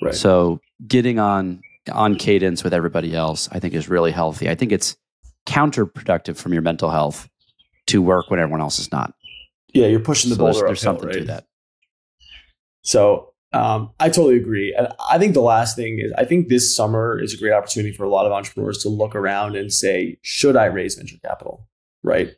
Right. 0.00 0.14
So 0.14 0.60
getting 0.86 1.18
on 1.18 1.60
on 1.92 2.16
cadence 2.16 2.64
with 2.64 2.72
everybody 2.72 3.14
else, 3.14 3.50
I 3.52 3.58
think 3.58 3.74
is 3.74 3.88
really 3.88 4.12
healthy. 4.12 4.48
I 4.48 4.54
think 4.54 4.72
it's 4.72 4.96
counterproductive 5.46 6.36
from 6.36 6.54
your 6.54 6.62
mental 6.62 6.90
health 6.90 7.28
to 7.88 8.00
work 8.00 8.30
when 8.30 8.40
everyone 8.40 8.60
else 8.60 8.78
is 8.78 8.90
not. 8.92 9.14
Yeah, 9.72 9.86
you're 9.86 10.00
pushing 10.00 10.30
the 10.30 10.36
so 10.36 10.40
boulder 10.44 10.66
there's, 10.66 10.82
there's 10.82 10.86
uphill, 10.86 11.00
something 11.00 11.08
right? 11.08 11.18
to 11.18 11.32
that. 11.32 11.44
So 12.82 13.32
um, 13.52 13.90
I 14.00 14.08
totally 14.08 14.36
agree. 14.36 14.74
And 14.76 14.88
I 15.10 15.18
think 15.18 15.34
the 15.34 15.40
last 15.40 15.76
thing 15.76 15.98
is 15.98 16.12
I 16.16 16.24
think 16.24 16.48
this 16.48 16.74
summer 16.74 17.20
is 17.20 17.34
a 17.34 17.38
great 17.38 17.52
opportunity 17.52 17.94
for 17.94 18.04
a 18.04 18.08
lot 18.10 18.26
of 18.26 18.32
entrepreneurs 18.32 18.78
to 18.82 18.88
look 18.88 19.14
around 19.14 19.56
and 19.56 19.72
say, 19.72 20.18
should 20.22 20.56
I 20.56 20.66
raise 20.66 20.94
venture 20.94 21.16
capital? 21.24 21.68
Right. 22.02 22.34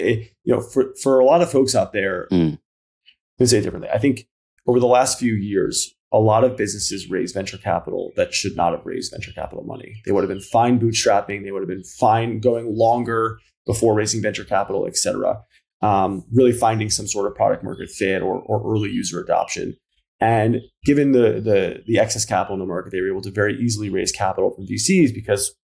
It, 0.00 0.32
you 0.44 0.54
know, 0.54 0.60
for, 0.60 0.94
for 1.02 1.20
a 1.20 1.24
lot 1.24 1.42
of 1.42 1.50
folks 1.50 1.74
out 1.74 1.92
there, 1.92 2.26
mm. 2.32 2.58
let 3.38 3.48
say 3.48 3.58
it 3.58 3.62
differently. 3.62 3.90
I 3.90 3.98
think 3.98 4.26
over 4.66 4.80
the 4.80 4.86
last 4.86 5.18
few 5.18 5.34
years, 5.34 5.94
a 6.12 6.18
lot 6.18 6.44
of 6.44 6.56
businesses 6.56 7.10
raise 7.10 7.32
venture 7.32 7.58
capital 7.58 8.12
that 8.16 8.34
should 8.34 8.56
not 8.56 8.72
have 8.72 8.84
raised 8.84 9.12
venture 9.12 9.32
capital 9.32 9.64
money. 9.64 9.94
They 10.04 10.12
would 10.12 10.22
have 10.22 10.28
been 10.28 10.40
fine 10.40 10.78
bootstrapping. 10.80 11.44
They 11.44 11.52
would 11.52 11.62
have 11.62 11.68
been 11.68 11.84
fine 11.84 12.40
going 12.40 12.76
longer 12.76 13.38
before 13.64 13.94
raising 13.94 14.22
venture 14.22 14.44
capital, 14.44 14.86
et 14.86 14.96
cetera. 14.96 15.40
Um, 15.82 16.24
really 16.32 16.52
finding 16.52 16.88
some 16.88 17.06
sort 17.06 17.30
of 17.30 17.36
product 17.36 17.62
market 17.62 17.90
fit 17.90 18.22
or, 18.22 18.40
or 18.40 18.62
early 18.72 18.90
user 18.90 19.20
adoption. 19.20 19.76
And 20.20 20.62
given 20.84 21.12
the, 21.12 21.40
the, 21.40 21.82
the 21.86 21.98
excess 21.98 22.24
capital 22.24 22.54
in 22.54 22.60
the 22.60 22.66
market, 22.66 22.92
they 22.92 23.00
were 23.00 23.10
able 23.10 23.22
to 23.22 23.30
very 23.30 23.60
easily 23.60 23.90
raise 23.90 24.10
capital 24.10 24.54
from 24.54 24.66
VCs 24.66 25.14
because 25.14 25.54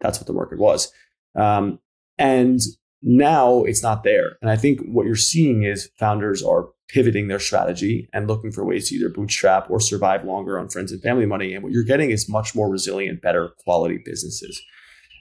that's 0.00 0.18
what 0.18 0.26
the 0.26 0.34
market 0.34 0.58
was. 0.58 0.92
Um, 1.34 1.78
and 2.18 2.60
now 3.02 3.64
it's 3.64 3.82
not 3.82 4.04
there. 4.04 4.36
And 4.42 4.50
I 4.50 4.56
think 4.56 4.80
what 4.86 5.06
you're 5.06 5.16
seeing 5.16 5.62
is 5.62 5.90
founders 5.98 6.42
are 6.42 6.68
pivoting 6.88 7.28
their 7.28 7.38
strategy 7.38 8.08
and 8.12 8.28
looking 8.28 8.52
for 8.52 8.64
ways 8.64 8.88
to 8.88 8.94
either 8.94 9.08
bootstrap 9.08 9.70
or 9.70 9.80
survive 9.80 10.24
longer 10.24 10.58
on 10.58 10.68
friends 10.68 10.92
and 10.92 11.02
family 11.02 11.26
money. 11.26 11.54
And 11.54 11.62
what 11.62 11.72
you're 11.72 11.84
getting 11.84 12.10
is 12.10 12.28
much 12.28 12.54
more 12.54 12.70
resilient, 12.70 13.22
better 13.22 13.50
quality 13.64 13.98
businesses. 14.04 14.60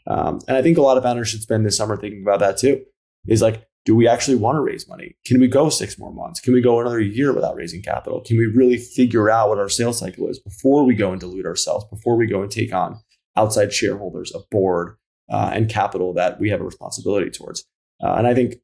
Um, 0.08 0.40
and 0.48 0.58
I 0.58 0.62
think 0.62 0.78
a 0.78 0.82
lot 0.82 0.98
of 0.98 1.04
founders 1.04 1.30
should 1.30 1.42
spend 1.42 1.66
this 1.66 1.78
summer 1.78 1.96
thinking 1.96 2.22
about 2.22 2.40
that 2.42 2.58
too. 2.58 2.84
Is 3.28 3.42
like, 3.42 3.66
do 3.86 3.96
we 3.96 4.08
actually 4.08 4.38
want 4.38 4.56
to 4.56 4.62
raise 4.62 4.88
money? 4.88 5.16
Can 5.26 5.42
we 5.42 5.48
go 5.48 5.70
six 5.70 6.00
more 6.00 6.14
months? 6.14 6.40
Can 6.40 6.54
we 6.54 6.62
go 6.62 6.80
another 6.80 7.02
year 7.02 7.34
without 7.34 7.56
raising 7.56 7.82
capital? 7.82 8.22
Can 8.22 8.38
we 8.38 8.46
really 8.46 8.78
figure 8.78 9.30
out 9.30 9.50
what 9.50 9.60
our 9.60 9.70
sales 9.70 10.00
cycle 10.00 10.28
is 10.30 10.40
before 10.40 10.86
we 10.86 10.96
go 10.96 11.12
and 11.12 11.20
dilute 11.20 11.46
ourselves, 11.46 11.86
before 11.90 12.16
we 12.16 12.28
go 12.28 12.42
and 12.42 12.52
take 12.52 12.74
on 12.74 13.00
outside 13.36 13.74
shareholders, 13.74 14.34
a 14.34 14.40
board, 14.52 14.96
uh, 15.30 15.52
and 15.54 15.70
capital 15.70 16.14
that 16.14 16.40
we 16.40 16.50
have 16.50 16.62
a 16.62 16.66
responsibility 16.66 17.30
towards? 17.30 17.66
Uh, 18.02 18.14
and 18.14 18.28
I 18.28 18.34
think 18.34 18.56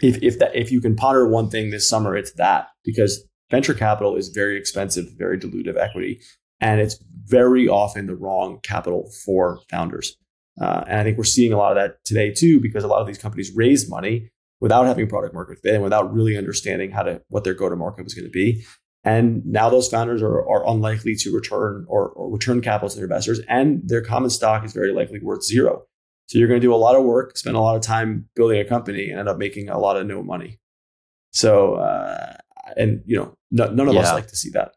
if 0.00 0.22
if 0.22 0.38
that 0.38 0.54
if 0.54 0.70
you 0.70 0.80
can 0.80 0.94
ponder 0.94 1.26
one 1.26 1.50
thing 1.50 1.70
this 1.70 1.88
summer, 1.88 2.16
it's 2.16 2.32
that 2.32 2.68
because 2.84 3.26
venture 3.50 3.74
capital 3.74 4.16
is 4.16 4.28
very 4.28 4.56
expensive, 4.56 5.06
very 5.16 5.38
dilutive 5.38 5.76
equity, 5.76 6.20
and 6.60 6.80
it's 6.80 7.02
very 7.24 7.68
often 7.68 8.06
the 8.06 8.14
wrong 8.14 8.60
capital 8.62 9.10
for 9.24 9.60
founders. 9.70 10.16
Uh, 10.60 10.84
and 10.86 11.00
I 11.00 11.04
think 11.04 11.18
we're 11.18 11.24
seeing 11.24 11.52
a 11.52 11.56
lot 11.56 11.76
of 11.76 11.82
that 11.82 12.04
today 12.04 12.32
too, 12.32 12.60
because 12.60 12.84
a 12.84 12.88
lot 12.88 13.00
of 13.00 13.06
these 13.06 13.18
companies 13.18 13.52
raise 13.54 13.90
money 13.90 14.30
without 14.60 14.86
having 14.86 15.08
product 15.08 15.34
market 15.34 15.58
fit 15.62 15.74
and 15.74 15.82
without 15.82 16.12
really 16.12 16.36
understanding 16.36 16.90
how 16.90 17.02
to 17.02 17.20
what 17.28 17.44
their 17.44 17.54
go 17.54 17.68
to 17.68 17.76
market 17.76 18.04
was 18.04 18.14
going 18.14 18.24
to 18.24 18.30
be. 18.30 18.64
And 19.04 19.46
now 19.46 19.70
those 19.70 19.88
founders 19.88 20.20
are, 20.20 20.48
are 20.48 20.68
unlikely 20.68 21.14
to 21.16 21.32
return 21.32 21.84
or, 21.88 22.08
or 22.10 22.30
return 22.30 22.60
capital 22.60 22.88
to 22.88 22.96
their 22.96 23.04
investors, 23.04 23.40
and 23.48 23.80
their 23.88 24.02
common 24.02 24.30
stock 24.30 24.64
is 24.64 24.72
very 24.72 24.92
likely 24.92 25.20
worth 25.20 25.44
zero. 25.44 25.84
So 26.26 26.38
you're 26.38 26.48
going 26.48 26.60
to 26.60 26.66
do 26.66 26.74
a 26.74 26.76
lot 26.76 26.96
of 26.96 27.04
work, 27.04 27.36
spend 27.36 27.56
a 27.56 27.60
lot 27.60 27.76
of 27.76 27.82
time 27.82 28.28
building 28.34 28.58
a 28.58 28.64
company, 28.64 29.10
and 29.10 29.20
end 29.20 29.28
up 29.28 29.38
making 29.38 29.68
a 29.68 29.78
lot 29.78 29.96
of 29.96 30.06
no 30.08 30.24
money. 30.24 30.58
So, 31.30 31.74
uh, 31.74 32.34
and 32.76 33.02
you 33.06 33.16
know, 33.16 33.36
no, 33.52 33.70
none 33.70 33.86
of 33.86 33.94
yeah. 33.94 34.00
us 34.00 34.12
like 34.12 34.26
to 34.26 34.36
see 34.36 34.50
that. 34.50 34.72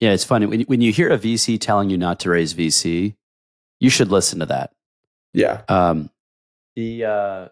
Yeah, 0.00 0.12
it's 0.12 0.24
funny 0.24 0.46
when 0.46 0.60
when 0.62 0.80
you 0.80 0.92
hear 0.92 1.10
a 1.10 1.18
VC 1.18 1.60
telling 1.60 1.90
you 1.90 1.98
not 1.98 2.20
to 2.20 2.30
raise 2.30 2.54
VC, 2.54 3.14
you 3.80 3.90
should 3.90 4.10
listen 4.12 4.38
to 4.38 4.46
that. 4.46 4.72
Yeah. 5.32 5.62
Um, 5.68 6.10
the 6.76 7.04
uh, 7.04 7.48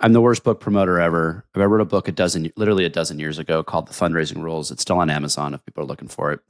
I'm 0.00 0.12
the 0.12 0.20
worst 0.20 0.44
book 0.44 0.60
promoter 0.60 0.98
ever. 0.98 1.44
I 1.54 1.64
wrote 1.64 1.82
a 1.82 1.84
book 1.84 2.08
a 2.08 2.12
dozen, 2.12 2.50
literally 2.56 2.84
a 2.84 2.90
dozen 2.90 3.18
years 3.18 3.38
ago 3.38 3.62
called 3.62 3.86
The 3.86 3.92
Fundraising 3.92 4.42
Rules. 4.42 4.70
It's 4.70 4.82
still 4.82 4.98
on 4.98 5.10
Amazon 5.10 5.52
if 5.52 5.64
people 5.64 5.84
are 5.84 5.86
looking 5.86 6.08
for 6.08 6.32
it. 6.32 6.40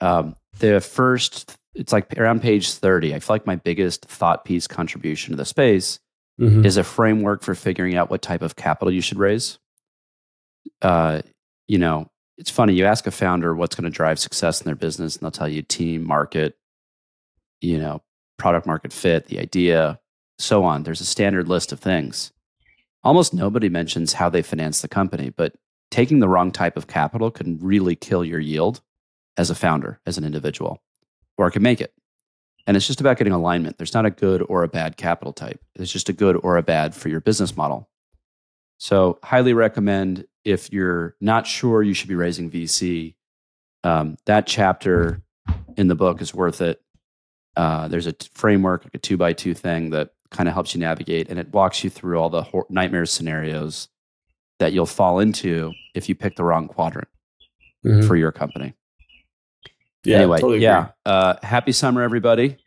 Um, 0.00 0.34
the 0.58 0.80
first, 0.80 1.56
it's 1.74 1.92
like 1.92 2.18
around 2.18 2.42
page 2.42 2.72
30. 2.72 3.14
I 3.14 3.20
feel 3.20 3.34
like 3.34 3.46
my 3.46 3.56
biggest 3.56 4.04
thought 4.06 4.44
piece 4.44 4.66
contribution 4.66 5.32
to 5.32 5.36
the 5.36 5.44
space 5.44 6.00
mm-hmm. 6.40 6.64
is 6.64 6.76
a 6.76 6.84
framework 6.84 7.42
for 7.42 7.54
figuring 7.54 7.94
out 7.94 8.10
what 8.10 8.22
type 8.22 8.42
of 8.42 8.56
capital 8.56 8.92
you 8.92 9.00
should 9.00 9.18
raise. 9.18 9.58
Uh, 10.82 11.22
you 11.68 11.78
know, 11.78 12.10
it's 12.38 12.50
funny. 12.50 12.74
You 12.74 12.86
ask 12.86 13.06
a 13.06 13.12
founder 13.12 13.54
what's 13.54 13.76
going 13.76 13.90
to 13.90 13.96
drive 13.96 14.18
success 14.18 14.60
in 14.60 14.64
their 14.64 14.74
business, 14.74 15.14
and 15.14 15.22
they'll 15.22 15.30
tell 15.30 15.48
you 15.48 15.62
team, 15.62 16.04
market, 16.04 16.56
you 17.60 17.78
know, 17.78 18.02
product 18.36 18.66
market 18.66 18.92
fit, 18.92 19.26
the 19.26 19.38
idea, 19.38 20.00
so 20.38 20.64
on. 20.64 20.82
There's 20.82 21.00
a 21.00 21.06
standard 21.06 21.48
list 21.48 21.72
of 21.72 21.80
things. 21.80 22.32
Almost 23.02 23.34
nobody 23.34 23.68
mentions 23.68 24.14
how 24.14 24.28
they 24.28 24.42
finance 24.42 24.80
the 24.80 24.88
company, 24.88 25.30
but 25.30 25.54
taking 25.90 26.20
the 26.20 26.28
wrong 26.28 26.50
type 26.50 26.76
of 26.76 26.86
capital 26.86 27.30
can 27.30 27.58
really 27.60 27.94
kill 27.94 28.24
your 28.24 28.40
yield 28.40 28.80
as 29.36 29.50
a 29.50 29.54
founder, 29.54 30.00
as 30.06 30.16
an 30.18 30.24
individual, 30.24 30.82
or 31.36 31.46
it 31.46 31.52
can 31.52 31.62
make 31.62 31.80
it. 31.80 31.92
And 32.66 32.76
it's 32.76 32.86
just 32.86 33.00
about 33.00 33.18
getting 33.18 33.32
alignment. 33.32 33.76
There's 33.76 33.94
not 33.94 34.06
a 34.06 34.10
good 34.10 34.42
or 34.48 34.62
a 34.62 34.68
bad 34.68 34.96
capital 34.96 35.32
type. 35.32 35.60
It's 35.74 35.92
just 35.92 36.08
a 36.08 36.14
good 36.14 36.36
or 36.42 36.56
a 36.56 36.62
bad 36.62 36.94
for 36.94 37.10
your 37.10 37.20
business 37.20 37.56
model. 37.56 37.88
So, 38.78 39.18
highly 39.22 39.52
recommend 39.52 40.26
if 40.44 40.72
you're 40.72 41.14
not 41.20 41.46
sure 41.46 41.82
you 41.82 41.94
should 41.94 42.08
be 42.08 42.14
raising 42.14 42.50
VC, 42.50 43.14
um, 43.82 44.16
that 44.26 44.46
chapter 44.46 45.22
in 45.76 45.88
the 45.88 45.94
book 45.94 46.20
is 46.20 46.34
worth 46.34 46.60
it. 46.60 46.80
Uh, 47.56 47.86
there's 47.88 48.06
a 48.06 48.14
framework, 48.32 48.84
like 48.84 48.94
a 48.94 48.98
two 48.98 49.16
by 49.16 49.32
two 49.32 49.54
thing 49.54 49.90
that 49.90 50.10
kind 50.34 50.48
of 50.48 50.54
helps 50.54 50.74
you 50.74 50.80
navigate 50.80 51.28
and 51.30 51.38
it 51.38 51.52
walks 51.52 51.84
you 51.84 51.90
through 51.90 52.18
all 52.18 52.28
the 52.28 52.42
hor- 52.42 52.66
nightmare 52.68 53.06
scenarios 53.06 53.88
that 54.58 54.72
you'll 54.72 54.84
fall 54.84 55.20
into 55.20 55.72
if 55.94 56.08
you 56.08 56.14
pick 56.14 56.36
the 56.36 56.44
wrong 56.44 56.66
quadrant 56.68 57.08
mm-hmm. 57.84 58.06
for 58.06 58.16
your 58.16 58.32
company. 58.32 58.74
Yeah, 60.04 60.18
anyway, 60.18 60.38
totally 60.38 60.58
yeah. 60.58 60.88
Uh, 61.06 61.36
happy 61.42 61.72
summer, 61.72 62.02
everybody. 62.02 62.58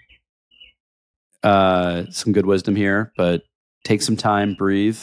Uh, 1.44 2.06
some 2.10 2.34
good 2.34 2.46
wisdom 2.46 2.76
here, 2.76 3.12
but 3.16 3.44
take 3.84 4.02
some 4.02 4.18
time, 4.18 4.56
breathe, 4.56 5.00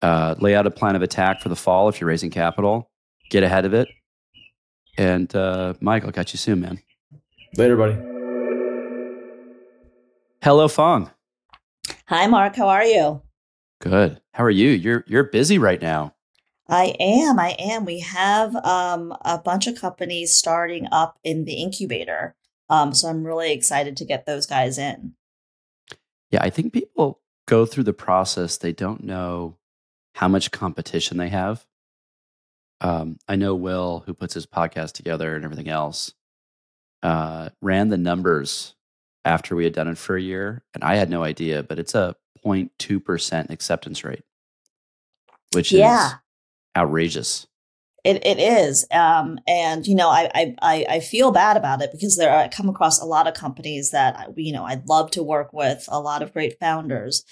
uh, 0.00 0.36
lay 0.38 0.54
out 0.54 0.66
a 0.66 0.70
plan 0.70 0.96
of 0.96 1.02
attack 1.02 1.40
for 1.42 1.48
the 1.48 1.56
fall 1.56 1.88
if 1.88 2.00
you're 2.00 2.08
raising 2.08 2.30
capital, 2.30 2.90
get 3.30 3.42
ahead 3.42 3.64
of 3.64 3.74
it. 3.74 3.88
And 4.96 5.34
uh, 5.36 5.74
Mike, 5.80 6.04
I'll 6.04 6.12
catch 6.12 6.32
you 6.32 6.38
soon, 6.38 6.60
man. 6.60 6.80
Later, 7.56 7.76
buddy. 7.76 7.96
Hello, 10.42 10.66
Fong. 10.68 11.10
Hi, 12.08 12.26
Mark. 12.26 12.56
How 12.56 12.68
are 12.68 12.86
you? 12.86 13.20
Good. 13.82 14.18
How 14.32 14.42
are 14.42 14.50
you? 14.50 14.70
You're 14.70 15.04
you're 15.06 15.24
busy 15.24 15.58
right 15.58 15.82
now. 15.82 16.14
I 16.66 16.94
am. 16.98 17.38
I 17.38 17.50
am. 17.58 17.84
We 17.84 18.00
have 18.00 18.56
um, 18.56 19.14
a 19.26 19.36
bunch 19.36 19.66
of 19.66 19.78
companies 19.78 20.34
starting 20.34 20.88
up 20.90 21.18
in 21.22 21.44
the 21.44 21.62
incubator. 21.62 22.34
Um, 22.70 22.94
so 22.94 23.10
I'm 23.10 23.26
really 23.26 23.52
excited 23.52 23.94
to 23.98 24.06
get 24.06 24.24
those 24.24 24.46
guys 24.46 24.78
in. 24.78 25.16
Yeah, 26.30 26.42
I 26.42 26.48
think 26.48 26.72
people 26.72 27.20
go 27.46 27.66
through 27.66 27.84
the 27.84 27.92
process. 27.92 28.56
They 28.56 28.72
don't 28.72 29.04
know 29.04 29.58
how 30.14 30.28
much 30.28 30.50
competition 30.50 31.18
they 31.18 31.28
have. 31.28 31.66
Um, 32.80 33.18
I 33.28 33.36
know 33.36 33.54
Will, 33.54 34.02
who 34.06 34.14
puts 34.14 34.32
his 34.32 34.46
podcast 34.46 34.92
together 34.92 35.36
and 35.36 35.44
everything 35.44 35.68
else, 35.68 36.14
uh, 37.02 37.50
ran 37.60 37.88
the 37.88 37.98
numbers 37.98 38.76
after 39.28 39.54
we 39.54 39.64
had 39.64 39.74
done 39.74 39.88
it 39.88 39.98
for 39.98 40.16
a 40.16 40.22
year, 40.22 40.62
and 40.74 40.82
I 40.82 40.96
had 40.96 41.10
no 41.10 41.22
idea, 41.22 41.62
but 41.62 41.78
it's 41.78 41.94
a 41.94 42.16
0.2% 42.44 43.50
acceptance 43.50 44.02
rate, 44.02 44.24
which 45.52 45.70
yeah. 45.70 46.06
is 46.06 46.14
outrageous. 46.76 47.46
It, 48.04 48.24
it 48.24 48.38
is. 48.38 48.86
Um, 48.90 49.38
and, 49.46 49.86
you 49.86 49.94
know, 49.94 50.08
I, 50.08 50.54
I, 50.62 50.86
I 50.88 51.00
feel 51.00 51.30
bad 51.30 51.58
about 51.58 51.82
it 51.82 51.92
because 51.92 52.16
there 52.16 52.30
are, 52.30 52.44
I 52.44 52.48
come 52.48 52.70
across 52.70 53.00
a 53.00 53.04
lot 53.04 53.26
of 53.26 53.34
companies 53.34 53.90
that, 53.90 54.30
you 54.36 54.52
know, 54.52 54.64
I'd 54.64 54.88
love 54.88 55.10
to 55.10 55.22
work 55.22 55.52
with, 55.52 55.84
a 55.88 56.00
lot 56.00 56.22
of 56.22 56.32
great 56.32 56.58
founders. 56.58 57.22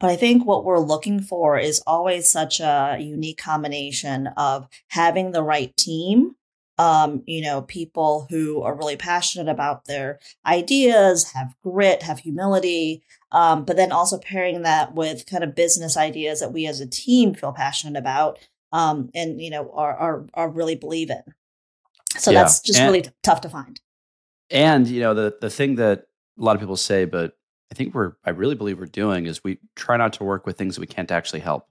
But 0.00 0.10
I 0.10 0.16
think 0.16 0.44
what 0.44 0.64
we're 0.64 0.80
looking 0.80 1.20
for 1.20 1.56
is 1.56 1.82
always 1.86 2.28
such 2.28 2.58
a 2.58 2.96
unique 2.98 3.38
combination 3.38 4.26
of 4.36 4.66
having 4.88 5.30
the 5.30 5.42
right 5.42 5.74
team 5.76 6.34
um, 6.78 7.22
you 7.26 7.40
know, 7.42 7.62
people 7.62 8.26
who 8.30 8.62
are 8.62 8.74
really 8.74 8.96
passionate 8.96 9.50
about 9.50 9.84
their 9.84 10.18
ideas, 10.44 11.32
have 11.32 11.54
grit, 11.62 12.02
have 12.02 12.20
humility, 12.20 13.02
um, 13.32 13.64
but 13.64 13.76
then 13.76 13.92
also 13.92 14.18
pairing 14.18 14.62
that 14.62 14.94
with 14.94 15.26
kind 15.26 15.44
of 15.44 15.54
business 15.54 15.96
ideas 15.96 16.40
that 16.40 16.52
we 16.52 16.66
as 16.66 16.80
a 16.80 16.86
team 16.86 17.34
feel 17.34 17.52
passionate 17.52 17.98
about, 17.98 18.38
um, 18.72 19.10
and 19.14 19.40
you 19.40 19.50
know, 19.50 19.70
are 19.72 19.96
are, 19.96 20.26
are 20.34 20.48
really 20.48 20.74
believe 20.74 21.10
in. 21.10 21.22
So 22.16 22.30
yeah. 22.30 22.42
that's 22.42 22.60
just 22.60 22.78
and, 22.78 22.86
really 22.86 23.02
t- 23.02 23.10
tough 23.22 23.40
to 23.42 23.48
find. 23.48 23.80
And 24.50 24.86
you 24.88 25.00
know, 25.00 25.14
the 25.14 25.36
the 25.40 25.50
thing 25.50 25.76
that 25.76 26.06
a 26.38 26.42
lot 26.42 26.56
of 26.56 26.60
people 26.60 26.76
say, 26.76 27.04
but 27.04 27.36
I 27.70 27.74
think 27.74 27.94
we're 27.94 28.12
I 28.24 28.30
really 28.30 28.54
believe 28.54 28.78
we're 28.78 28.86
doing 28.86 29.26
is 29.26 29.44
we 29.44 29.58
try 29.76 29.96
not 29.96 30.12
to 30.14 30.24
work 30.24 30.46
with 30.46 30.58
things 30.58 30.74
that 30.74 30.80
we 30.80 30.86
can't 30.86 31.10
actually 31.10 31.40
help. 31.40 31.68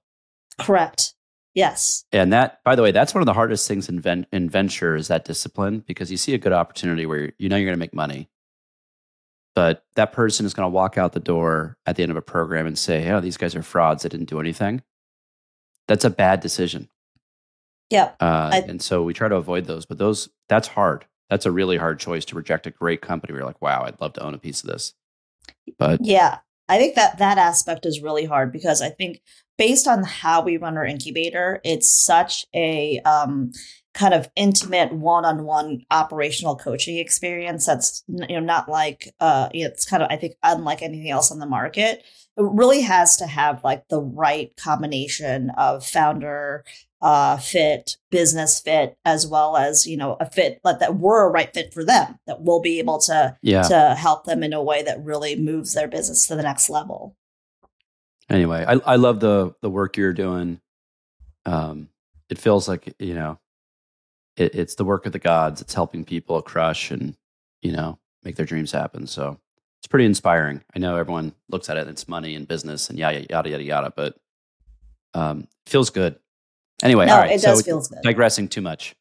Correct. 0.60 1.14
Yes. 1.54 2.06
And 2.12 2.34
that, 2.34 2.64
by 2.64 2.76
the 2.76 2.82
way, 2.82 2.92
that's 2.92 3.14
one 3.14 3.22
of 3.22 3.28
the 3.28 3.34
hardest 3.34 3.68
things 3.68 3.88
in, 3.88 4.00
ven- 4.00 4.26
in 4.32 4.50
venture 4.50 4.96
is 4.96 5.08
that 5.08 5.26
discipline 5.26 5.84
because 5.86 6.10
you 6.10 6.18
see 6.18 6.34
a 6.34 6.40
good 6.40 6.54
opportunity 6.54 7.06
where 7.06 7.32
you 7.38 7.48
know 7.48 7.56
you're 7.56 7.68
going 7.68 7.76
to 7.76 7.80
make 7.80 7.94
money, 7.94 8.30
but 9.56 9.86
that 9.96 10.14
person 10.14 10.46
is 10.46 10.54
going 10.54 10.66
to 10.66 10.74
walk 10.74 10.98
out 10.98 11.14
the 11.14 11.20
door 11.20 11.78
at 11.86 11.96
the 11.96 12.04
end 12.04 12.12
of 12.12 12.18
a 12.18 12.24
program 12.24 12.66
and 12.66 12.78
say, 12.78 13.08
"Oh, 13.12 13.20
these 13.20 13.38
guys 13.38 13.56
are 13.56 13.62
frauds. 13.62 14.02
They 14.02 14.10
didn't 14.10 14.30
do 14.30 14.40
anything." 14.40 14.82
That's 15.88 16.06
a 16.06 16.10
bad 16.10 16.40
decision. 16.40 16.90
Yeah. 17.90 18.12
Uh, 18.20 18.50
I, 18.54 18.64
and 18.68 18.82
so 18.82 19.04
we 19.04 19.14
try 19.14 19.28
to 19.28 19.36
avoid 19.36 19.66
those, 19.66 19.86
but 19.86 20.00
those 20.00 20.30
that's 20.50 20.70
hard. 20.70 21.06
That's 21.30 21.46
a 21.46 21.52
really 21.52 21.78
hard 21.78 22.00
choice 22.00 22.26
to 22.26 22.36
reject 22.36 22.66
a 22.68 22.72
great 22.72 23.02
company 23.02 23.32
where 23.32 23.42
you're 23.42 23.48
like, 23.48 23.62
"Wow, 23.62 23.84
I'd 23.84 24.02
love 24.02 24.14
to 24.14 24.24
own 24.24 24.34
a 24.34 24.40
piece 24.40 24.64
of 24.64 24.70
this." 24.72 24.94
But 25.78 26.00
yeah, 26.04 26.40
I 26.68 26.80
think 26.80 26.96
that 26.96 27.20
that 27.20 27.38
aspect 27.38 27.86
is 27.86 28.02
really 28.02 28.26
hard 28.26 28.52
because 28.52 28.82
I 28.82 28.90
think 28.90 29.22
based 29.58 29.88
on 29.88 30.04
how 30.04 30.42
we 30.42 30.58
run 30.58 30.78
our 30.78 30.86
incubator, 30.86 31.62
it's 31.64 31.90
such 31.90 32.46
a 32.56 33.00
um, 33.02 33.52
kind 33.94 34.14
of 34.14 34.30
intimate 34.36 34.92
one-on-one 34.92 35.86
operational 35.92 36.56
coaching 36.56 36.98
experience 36.98 37.66
that's 37.66 38.04
you 38.08 38.28
know 38.28 38.40
not 38.40 38.68
like 38.68 39.14
uh 39.20 39.50
it's 39.54 39.86
kind 39.86 40.02
of 40.02 40.10
I 40.10 40.16
think 40.16 40.34
unlike 40.42 40.82
anything 40.82 41.12
else 41.12 41.32
on 41.32 41.40
the 41.40 41.46
market. 41.46 42.04
It 42.36 42.42
really 42.42 42.82
has 42.82 43.18
to 43.18 43.28
have 43.28 43.64
like 43.64 43.88
the 43.90 44.02
right 44.02 44.52
combination 44.58 45.52
of 45.52 45.86
founder 45.86 46.64
uh, 47.00 47.36
fit, 47.38 47.98
business 48.10 48.62
fit, 48.62 48.98
as 49.04 49.28
well 49.28 49.58
as 49.58 49.86
you 49.86 49.98
know 49.98 50.18
a 50.20 50.30
fit 50.30 50.60
like 50.64 50.80
that 50.80 50.96
we're 50.96 51.28
a 51.28 51.30
right 51.30 51.54
fit 51.54 51.74
for 51.74 51.84
them. 51.84 52.18
That 52.26 52.42
we'll 52.42 52.62
be 52.62 52.80
able 52.80 52.98
to 53.02 53.38
yeah. 53.44 53.62
to 53.64 53.96
help 53.96 54.24
them 54.24 54.42
in 54.42 54.54
a 54.54 54.64
way 54.64 54.82
that 54.82 55.04
really 55.04 55.36
moves 55.36 55.74
their 55.74 55.88
business 55.88 56.26
to 56.28 56.36
the 56.36 56.42
next 56.42 56.70
level. 56.70 57.16
Anyway, 58.30 58.66
I 58.68 58.74
I 58.74 58.96
love 58.96 59.20
the 59.20 59.54
the 59.62 59.70
work 59.70 59.98
you're 59.98 60.14
doing. 60.14 60.60
Um, 61.46 61.90
it 62.30 62.38
feels 62.38 62.68
like 62.68 62.96
you 63.00 63.14
know, 63.14 63.40
it, 64.38 64.56
it's 64.56 64.76
the 64.76 64.86
work 64.86 65.06
of 65.06 65.12
the 65.12 65.20
gods. 65.20 65.62
It's 65.62 65.74
helping 65.74 66.06
people 66.06 66.42
crush 66.42 66.92
and 66.92 67.16
you 67.62 67.72
know 67.72 68.00
make 68.24 68.36
their 68.36 68.46
dreams 68.46 68.72
happen. 68.72 69.08
So 69.08 69.40
it's 69.80 69.88
pretty 69.88 70.06
inspiring. 70.06 70.64
I 70.76 70.80
know 70.80 70.96
everyone 70.96 71.34
looks 71.50 71.70
at 71.70 71.78
it; 71.78 71.82
and 71.82 71.90
it's 71.90 72.08
money 72.08 72.36
and 72.36 72.48
business 72.48 72.90
and 72.90 72.98
yada 72.98 73.26
yada 73.30 73.50
yada 73.50 73.64
yada, 73.64 73.94
but 73.96 74.16
um, 75.14 75.48
feels 75.66 75.90
good 75.90 76.18
Anyway, 76.84 77.06
no, 77.06 77.14
all 77.14 77.20
right. 77.20 77.32
It 77.32 77.42
does 77.42 77.60
so 77.60 77.64
feel 77.64 77.82
good. 77.82 78.02
Digressing 78.04 78.50
too 78.50 78.62
much. 78.62 78.96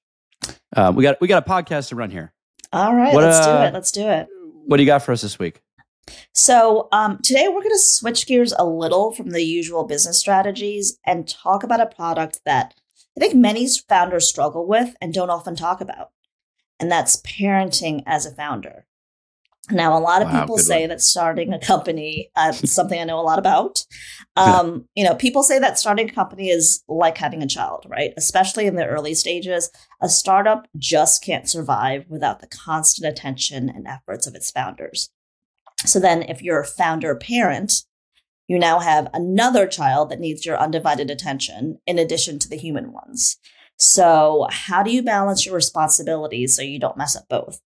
Uh, 0.75 0.93
we 0.95 1.03
got 1.03 1.21
we 1.21 1.29
got 1.29 1.45
a 1.45 1.49
podcast 1.49 1.89
to 1.89 1.97
run 1.97 2.11
here. 2.11 2.33
All 2.73 2.95
right, 2.95 3.13
what, 3.13 3.25
let's 3.25 3.45
uh, 3.47 3.63
do 3.63 3.69
it. 3.69 3.75
Let's 3.75 3.93
do 3.93 4.07
it. 4.09 4.29
What 4.67 4.77
do 4.77 4.83
you 4.83 4.87
got 4.87 5.03
for 5.03 5.13
us 5.13 5.21
this 5.23 5.39
week? 5.39 5.61
So 6.33 6.89
um, 6.93 7.19
today 7.23 7.47
we're 7.49 7.63
going 7.63 7.71
to 7.71 7.79
switch 7.79 8.27
gears 8.27 8.53
a 8.59 8.67
little 8.67 9.13
from 9.13 9.31
the 9.31 9.43
usual 9.43 9.85
business 9.85 10.19
strategies 10.19 10.99
and 11.07 11.29
talk 11.29 11.63
about 11.63 11.81
a 11.81 11.95
product 11.95 12.41
that 12.45 12.75
I 13.17 13.21
think 13.21 13.35
many 13.35 13.69
founders 13.89 14.29
struggle 14.29 14.67
with 14.67 14.97
and 15.01 15.13
don't 15.13 15.31
often 15.31 15.55
talk 15.55 15.81
about, 15.81 16.11
and 16.81 16.91
that's 16.91 17.21
parenting 17.23 18.03
as 18.07 18.25
a 18.25 18.35
founder. 18.35 18.87
Now, 19.71 19.97
a 19.97 20.01
lot 20.01 20.23
of 20.23 20.29
wow, 20.29 20.41
people 20.41 20.59
say 20.59 20.81
one. 20.81 20.89
that 20.89 21.01
starting 21.01 21.53
a 21.53 21.59
company, 21.59 22.31
uh, 22.35 22.53
something 22.53 23.01
I 23.01 23.05
know 23.05 23.21
a 23.21 23.23
lot 23.23 23.39
about. 23.39 23.85
Um, 24.35 24.89
you 24.97 25.05
know, 25.05 25.15
people 25.15 25.45
say 25.45 25.59
that 25.61 25.79
starting 25.79 26.11
a 26.11 26.13
company 26.13 26.49
is 26.49 26.83
like 26.89 27.17
having 27.17 27.43
a 27.43 27.47
child, 27.47 27.87
right? 27.89 28.13
Especially 28.17 28.67
in 28.67 28.75
the 28.75 28.87
early 28.87 29.15
stages. 29.15 29.71
A 30.01 30.09
startup 30.09 30.67
just 30.77 31.23
can't 31.23 31.49
survive 31.49 32.07
without 32.09 32.41
the 32.41 32.49
constant 32.49 33.09
attention 33.09 33.69
and 33.69 33.87
efforts 33.87 34.27
of 34.27 34.35
its 34.35 34.51
founders. 34.51 35.11
So 35.85 35.99
then, 35.99 36.23
if 36.23 36.43
you're 36.43 36.61
a 36.61 36.67
founder 36.67 37.15
parent, 37.15 37.73
you 38.49 38.59
now 38.59 38.81
have 38.81 39.09
another 39.13 39.67
child 39.67 40.11
that 40.11 40.21
needs 40.21 40.45
your 40.45 40.59
undivided 40.59 41.11
attention 41.11 41.79
in 41.87 41.99
addition 41.99 42.39
to 42.41 42.49
the 42.49 42.57
human 42.57 42.93
ones. 42.93 43.39
So, 43.79 44.47
how 44.51 44.83
do 44.83 44.91
you 44.93 45.03
balance 45.03 45.45
your 45.45 45.55
responsibilities 45.55 46.55
so 46.55 46.63
you 46.63 46.79
don't 46.79 46.97
mess 46.97 47.17
up 47.17 47.25
both? 47.29 47.61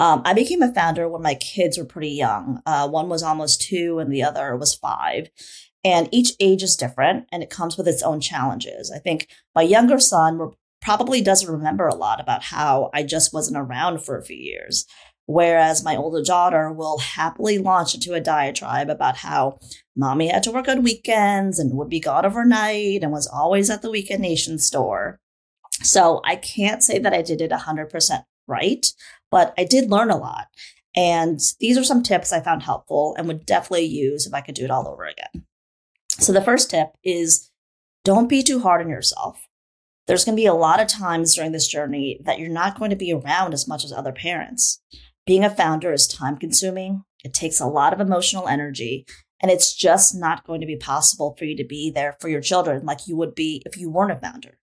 Um, 0.00 0.22
I 0.24 0.34
became 0.34 0.62
a 0.62 0.74
founder 0.74 1.08
when 1.08 1.22
my 1.22 1.34
kids 1.34 1.78
were 1.78 1.84
pretty 1.84 2.10
young. 2.10 2.60
Uh, 2.66 2.88
one 2.88 3.08
was 3.08 3.22
almost 3.22 3.62
two, 3.62 3.98
and 3.98 4.12
the 4.12 4.22
other 4.22 4.56
was 4.56 4.74
five. 4.74 5.30
And 5.84 6.08
each 6.12 6.32
age 6.40 6.62
is 6.62 6.76
different, 6.76 7.26
and 7.32 7.42
it 7.42 7.50
comes 7.50 7.76
with 7.76 7.88
its 7.88 8.02
own 8.02 8.20
challenges. 8.20 8.92
I 8.94 8.98
think 8.98 9.28
my 9.54 9.62
younger 9.62 9.98
son 9.98 10.52
probably 10.80 11.20
doesn't 11.20 11.50
remember 11.50 11.86
a 11.86 11.94
lot 11.94 12.20
about 12.20 12.42
how 12.42 12.90
I 12.92 13.04
just 13.04 13.32
wasn't 13.32 13.58
around 13.58 14.04
for 14.04 14.18
a 14.18 14.24
few 14.24 14.36
years. 14.36 14.86
Whereas 15.26 15.84
my 15.84 15.96
older 15.96 16.22
daughter 16.22 16.72
will 16.72 16.98
happily 16.98 17.58
launch 17.58 17.94
into 17.94 18.14
a 18.14 18.20
diatribe 18.20 18.90
about 18.90 19.18
how 19.18 19.58
mommy 19.96 20.28
had 20.28 20.42
to 20.44 20.50
work 20.50 20.68
on 20.68 20.82
weekends 20.82 21.58
and 21.58 21.76
would 21.76 21.88
be 21.88 22.00
gone 22.00 22.26
overnight 22.26 23.02
and 23.02 23.12
was 23.12 23.26
always 23.26 23.70
at 23.70 23.82
the 23.82 23.90
Weekend 23.90 24.22
Nation 24.22 24.58
store. 24.58 25.20
So 25.82 26.20
I 26.24 26.36
can't 26.36 26.82
say 26.82 26.98
that 26.98 27.14
I 27.14 27.22
did 27.22 27.40
it 27.40 27.50
100% 27.50 28.24
right, 28.46 28.86
but 29.30 29.54
I 29.56 29.64
did 29.64 29.90
learn 29.90 30.10
a 30.10 30.16
lot. 30.16 30.48
And 30.94 31.40
these 31.60 31.78
are 31.78 31.84
some 31.84 32.02
tips 32.02 32.32
I 32.32 32.40
found 32.40 32.62
helpful 32.62 33.14
and 33.16 33.26
would 33.26 33.46
definitely 33.46 33.86
use 33.86 34.26
if 34.26 34.34
I 34.34 34.40
could 34.40 34.54
do 34.54 34.64
it 34.64 34.70
all 34.70 34.88
over 34.88 35.04
again. 35.04 35.46
So 36.10 36.32
the 36.32 36.42
first 36.42 36.70
tip 36.70 36.88
is 37.02 37.50
don't 38.04 38.28
be 38.28 38.42
too 38.42 38.60
hard 38.60 38.82
on 38.82 38.90
yourself. 38.90 39.46
There's 40.06 40.24
going 40.24 40.36
to 40.36 40.40
be 40.40 40.46
a 40.46 40.54
lot 40.54 40.80
of 40.80 40.88
times 40.88 41.34
during 41.34 41.52
this 41.52 41.68
journey 41.68 42.20
that 42.24 42.38
you're 42.38 42.50
not 42.50 42.78
going 42.78 42.90
to 42.90 42.96
be 42.96 43.12
around 43.12 43.54
as 43.54 43.68
much 43.68 43.84
as 43.84 43.92
other 43.92 44.12
parents. 44.12 44.82
Being 45.26 45.44
a 45.44 45.50
founder 45.50 45.92
is 45.92 46.06
time 46.06 46.36
consuming, 46.36 47.04
it 47.24 47.32
takes 47.32 47.60
a 47.60 47.66
lot 47.66 47.92
of 47.92 48.00
emotional 48.00 48.48
energy, 48.48 49.06
and 49.40 49.50
it's 49.50 49.74
just 49.74 50.14
not 50.14 50.44
going 50.44 50.60
to 50.60 50.66
be 50.66 50.76
possible 50.76 51.34
for 51.38 51.44
you 51.44 51.56
to 51.56 51.64
be 51.64 51.90
there 51.90 52.16
for 52.20 52.28
your 52.28 52.40
children 52.40 52.84
like 52.84 53.06
you 53.06 53.16
would 53.16 53.34
be 53.34 53.62
if 53.66 53.76
you 53.76 53.90
weren't 53.90 54.12
a 54.12 54.16
founder. 54.16 54.58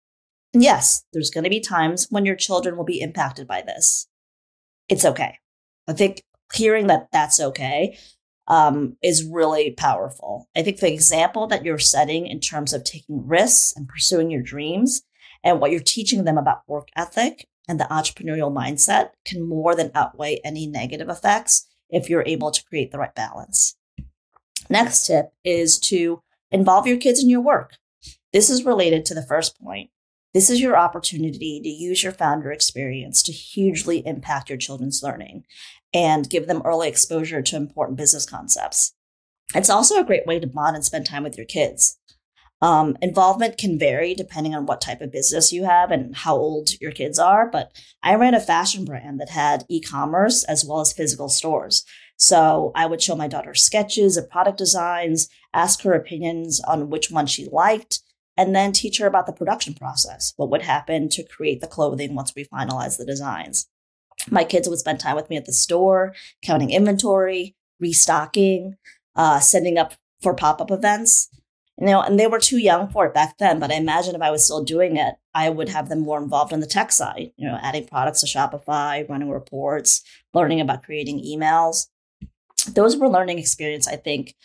And 0.53 0.63
yes, 0.63 1.03
there's 1.13 1.29
going 1.29 1.43
to 1.43 1.49
be 1.49 1.59
times 1.59 2.07
when 2.09 2.25
your 2.25 2.35
children 2.35 2.75
will 2.75 2.85
be 2.85 3.01
impacted 3.01 3.47
by 3.47 3.61
this 3.61 4.09
it's 4.89 5.05
okay. 5.05 5.37
I 5.87 5.93
think 5.93 6.23
hearing 6.53 6.87
that 6.87 7.07
that's 7.11 7.39
okay 7.39 7.97
um, 8.47 8.97
is 9.03 9.23
really 9.23 9.71
powerful. 9.71 10.49
I 10.57 10.63
think 10.63 10.79
the 10.79 10.91
example 10.91 11.47
that 11.47 11.63
you're 11.63 11.77
setting 11.77 12.27
in 12.27 12.39
terms 12.39 12.73
of 12.73 12.83
taking 12.83 13.25
risks 13.25 13.73
and 13.77 13.87
pursuing 13.87 14.31
your 14.31 14.41
dreams 14.41 15.03
and 15.43 15.61
what 15.61 15.71
you're 15.71 15.79
teaching 15.79 16.23
them 16.25 16.37
about 16.37 16.67
work 16.67 16.89
ethic 16.95 17.47
and 17.69 17.79
the 17.79 17.85
entrepreneurial 17.85 18.51
mindset 18.51 19.11
can 19.23 19.47
more 19.47 19.75
than 19.75 19.91
outweigh 19.93 20.41
any 20.43 20.65
negative 20.65 21.07
effects 21.07 21.67
if 21.89 22.09
you're 22.09 22.23
able 22.25 22.49
to 22.49 22.65
create 22.65 22.91
the 22.91 22.97
right 22.97 23.13
balance. 23.13 23.77
Next 24.69 25.05
tip 25.05 25.27
is 25.45 25.79
to 25.81 26.21
involve 26.51 26.87
your 26.87 26.97
kids 26.97 27.23
in 27.23 27.29
your 27.29 27.41
work. 27.41 27.77
This 28.33 28.49
is 28.49 28.65
related 28.65 29.05
to 29.05 29.13
the 29.13 29.25
first 29.25 29.61
point. 29.61 29.91
This 30.33 30.49
is 30.49 30.61
your 30.61 30.77
opportunity 30.77 31.59
to 31.61 31.69
use 31.69 32.03
your 32.03 32.11
founder 32.11 32.51
experience 32.51 33.21
to 33.23 33.31
hugely 33.31 34.05
impact 34.05 34.49
your 34.49 34.57
children's 34.57 35.01
learning 35.03 35.43
and 35.93 36.29
give 36.29 36.47
them 36.47 36.61
early 36.65 36.87
exposure 36.87 37.41
to 37.43 37.55
important 37.55 37.97
business 37.97 38.25
concepts. 38.25 38.93
It's 39.53 39.69
also 39.69 39.99
a 39.99 40.03
great 40.03 40.25
way 40.25 40.39
to 40.39 40.47
bond 40.47 40.75
and 40.75 40.85
spend 40.85 41.05
time 41.05 41.23
with 41.23 41.37
your 41.37 41.47
kids. 41.47 41.98
Um, 42.61 42.97
involvement 43.01 43.57
can 43.57 43.79
vary 43.79 44.13
depending 44.13 44.53
on 44.53 44.65
what 44.65 44.81
type 44.81 45.01
of 45.01 45.11
business 45.11 45.53
you 45.53 45.63
have 45.63 45.91
and 45.91 46.15
how 46.15 46.35
old 46.35 46.69
your 46.81 46.91
kids 46.91 47.17
are. 47.17 47.49
But 47.49 47.71
I 48.03 48.15
ran 48.15 48.33
a 48.33 48.39
fashion 48.39 48.85
brand 48.85 49.19
that 49.19 49.29
had 49.29 49.65
e 49.69 49.81
commerce 49.81 50.43
as 50.43 50.65
well 50.65 50.81
as 50.81 50.93
physical 50.93 51.29
stores. 51.29 51.85
So 52.17 52.73
I 52.75 52.85
would 52.85 53.01
show 53.01 53.15
my 53.15 53.29
daughter 53.29 53.53
sketches 53.53 54.17
of 54.17 54.29
product 54.29 54.57
designs, 54.57 55.29
ask 55.53 55.83
her 55.83 55.93
opinions 55.93 56.59
on 56.59 56.89
which 56.89 57.09
one 57.09 57.27
she 57.27 57.47
liked, 57.49 58.01
and 58.35 58.53
then 58.53 58.73
teach 58.73 58.97
her 58.97 59.07
about 59.07 59.25
the 59.25 59.33
production 59.33 59.73
process. 59.73 60.33
What 60.35 60.49
would 60.49 60.63
happen 60.63 61.07
to 61.09 61.23
create 61.23 61.61
the 61.61 61.67
clothing 61.67 62.15
once 62.15 62.33
we 62.35 62.43
finalize 62.45 62.97
the 62.97 63.05
designs? 63.05 63.67
My 64.29 64.43
kids 64.43 64.67
would 64.67 64.79
spend 64.79 64.99
time 64.99 65.15
with 65.15 65.29
me 65.29 65.37
at 65.37 65.45
the 65.45 65.53
store, 65.53 66.13
counting 66.43 66.71
inventory, 66.71 67.55
restocking, 67.79 68.75
uh, 69.15 69.39
setting 69.39 69.77
up 69.77 69.93
for 70.21 70.33
pop 70.33 70.59
up 70.59 70.71
events. 70.71 71.29
You 71.79 71.85
know, 71.85 72.01
and 72.01 72.19
they 72.19 72.27
were 72.27 72.39
too 72.39 72.57
young 72.57 72.89
for 72.89 73.05
it 73.05 73.13
back 73.13 73.37
then, 73.37 73.57
but 73.57 73.71
I 73.71 73.75
imagine 73.75 74.13
if 74.13 74.21
I 74.21 74.31
was 74.31 74.43
still 74.43 74.63
doing 74.63 74.97
it, 74.97 75.15
I 75.33 75.49
would 75.49 75.69
have 75.69 75.87
them 75.87 76.01
more 76.01 76.21
involved 76.21 76.51
on 76.51 76.59
the 76.59 76.67
tech 76.67 76.91
side, 76.91 77.31
you 77.37 77.47
know, 77.47 77.57
adding 77.61 77.87
products 77.87 78.19
to 78.21 78.27
Shopify, 78.27 79.07
running 79.07 79.29
reports, 79.29 80.03
learning 80.33 80.59
about 80.59 80.83
creating 80.83 81.23
emails. 81.23 81.87
Those 82.67 82.97
were 82.97 83.07
learning 83.07 83.39
experience, 83.39 83.87
I 83.87 83.95
think, 83.95 84.35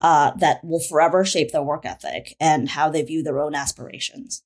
uh, 0.00 0.32
that 0.36 0.62
will 0.62 0.80
forever 0.80 1.24
shape 1.24 1.50
their 1.50 1.62
work 1.62 1.84
ethic 1.84 2.36
and 2.38 2.68
how 2.68 2.88
they 2.88 3.02
view 3.02 3.22
their 3.22 3.40
own 3.40 3.54
aspirations. 3.54 4.44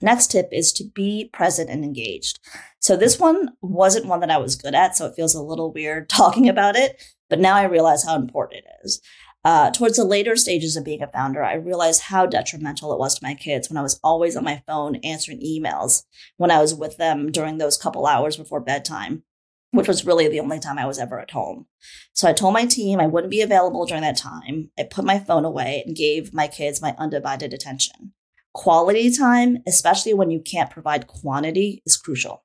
Next 0.00 0.30
tip 0.30 0.48
is 0.52 0.72
to 0.74 0.84
be 0.84 1.30
present 1.32 1.70
and 1.70 1.84
engaged. 1.84 2.38
So 2.80 2.96
this 2.96 3.18
one 3.18 3.50
wasn't 3.62 4.06
one 4.06 4.20
that 4.20 4.30
I 4.30 4.38
was 4.38 4.56
good 4.56 4.74
at, 4.74 4.96
so 4.96 5.06
it 5.06 5.14
feels 5.14 5.34
a 5.34 5.42
little 5.42 5.72
weird 5.72 6.08
talking 6.10 6.48
about 6.48 6.76
it, 6.76 7.02
but 7.28 7.40
now 7.40 7.56
I 7.56 7.64
realize 7.64 8.04
how 8.04 8.16
important 8.16 8.64
it 8.64 8.86
is. 8.86 9.00
Uh, 9.48 9.70
towards 9.70 9.96
the 9.96 10.04
later 10.04 10.36
stages 10.36 10.76
of 10.76 10.84
being 10.84 11.02
a 11.02 11.06
founder, 11.06 11.42
I 11.42 11.54
realized 11.54 12.02
how 12.02 12.26
detrimental 12.26 12.92
it 12.92 12.98
was 12.98 13.14
to 13.14 13.24
my 13.24 13.32
kids 13.32 13.70
when 13.70 13.78
I 13.78 13.82
was 13.82 13.98
always 14.04 14.36
on 14.36 14.44
my 14.44 14.62
phone 14.66 14.96
answering 14.96 15.40
emails 15.40 16.02
when 16.36 16.50
I 16.50 16.60
was 16.60 16.74
with 16.74 16.98
them 16.98 17.32
during 17.32 17.56
those 17.56 17.78
couple 17.78 18.06
hours 18.06 18.36
before 18.36 18.60
bedtime, 18.60 19.22
which 19.70 19.88
was 19.88 20.04
really 20.04 20.28
the 20.28 20.40
only 20.40 20.58
time 20.58 20.78
I 20.78 20.84
was 20.84 20.98
ever 20.98 21.18
at 21.18 21.30
home. 21.30 21.64
So 22.12 22.28
I 22.28 22.34
told 22.34 22.52
my 22.52 22.66
team 22.66 23.00
I 23.00 23.06
wouldn't 23.06 23.30
be 23.30 23.40
available 23.40 23.86
during 23.86 24.02
that 24.02 24.18
time. 24.18 24.70
I 24.78 24.82
put 24.82 25.06
my 25.06 25.18
phone 25.18 25.46
away 25.46 25.82
and 25.86 25.96
gave 25.96 26.34
my 26.34 26.46
kids 26.46 26.82
my 26.82 26.94
undivided 26.98 27.54
attention. 27.54 28.12
Quality 28.52 29.10
time, 29.16 29.62
especially 29.66 30.12
when 30.12 30.30
you 30.30 30.40
can't 30.40 30.68
provide 30.68 31.06
quantity, 31.06 31.82
is 31.86 31.96
crucial. 31.96 32.44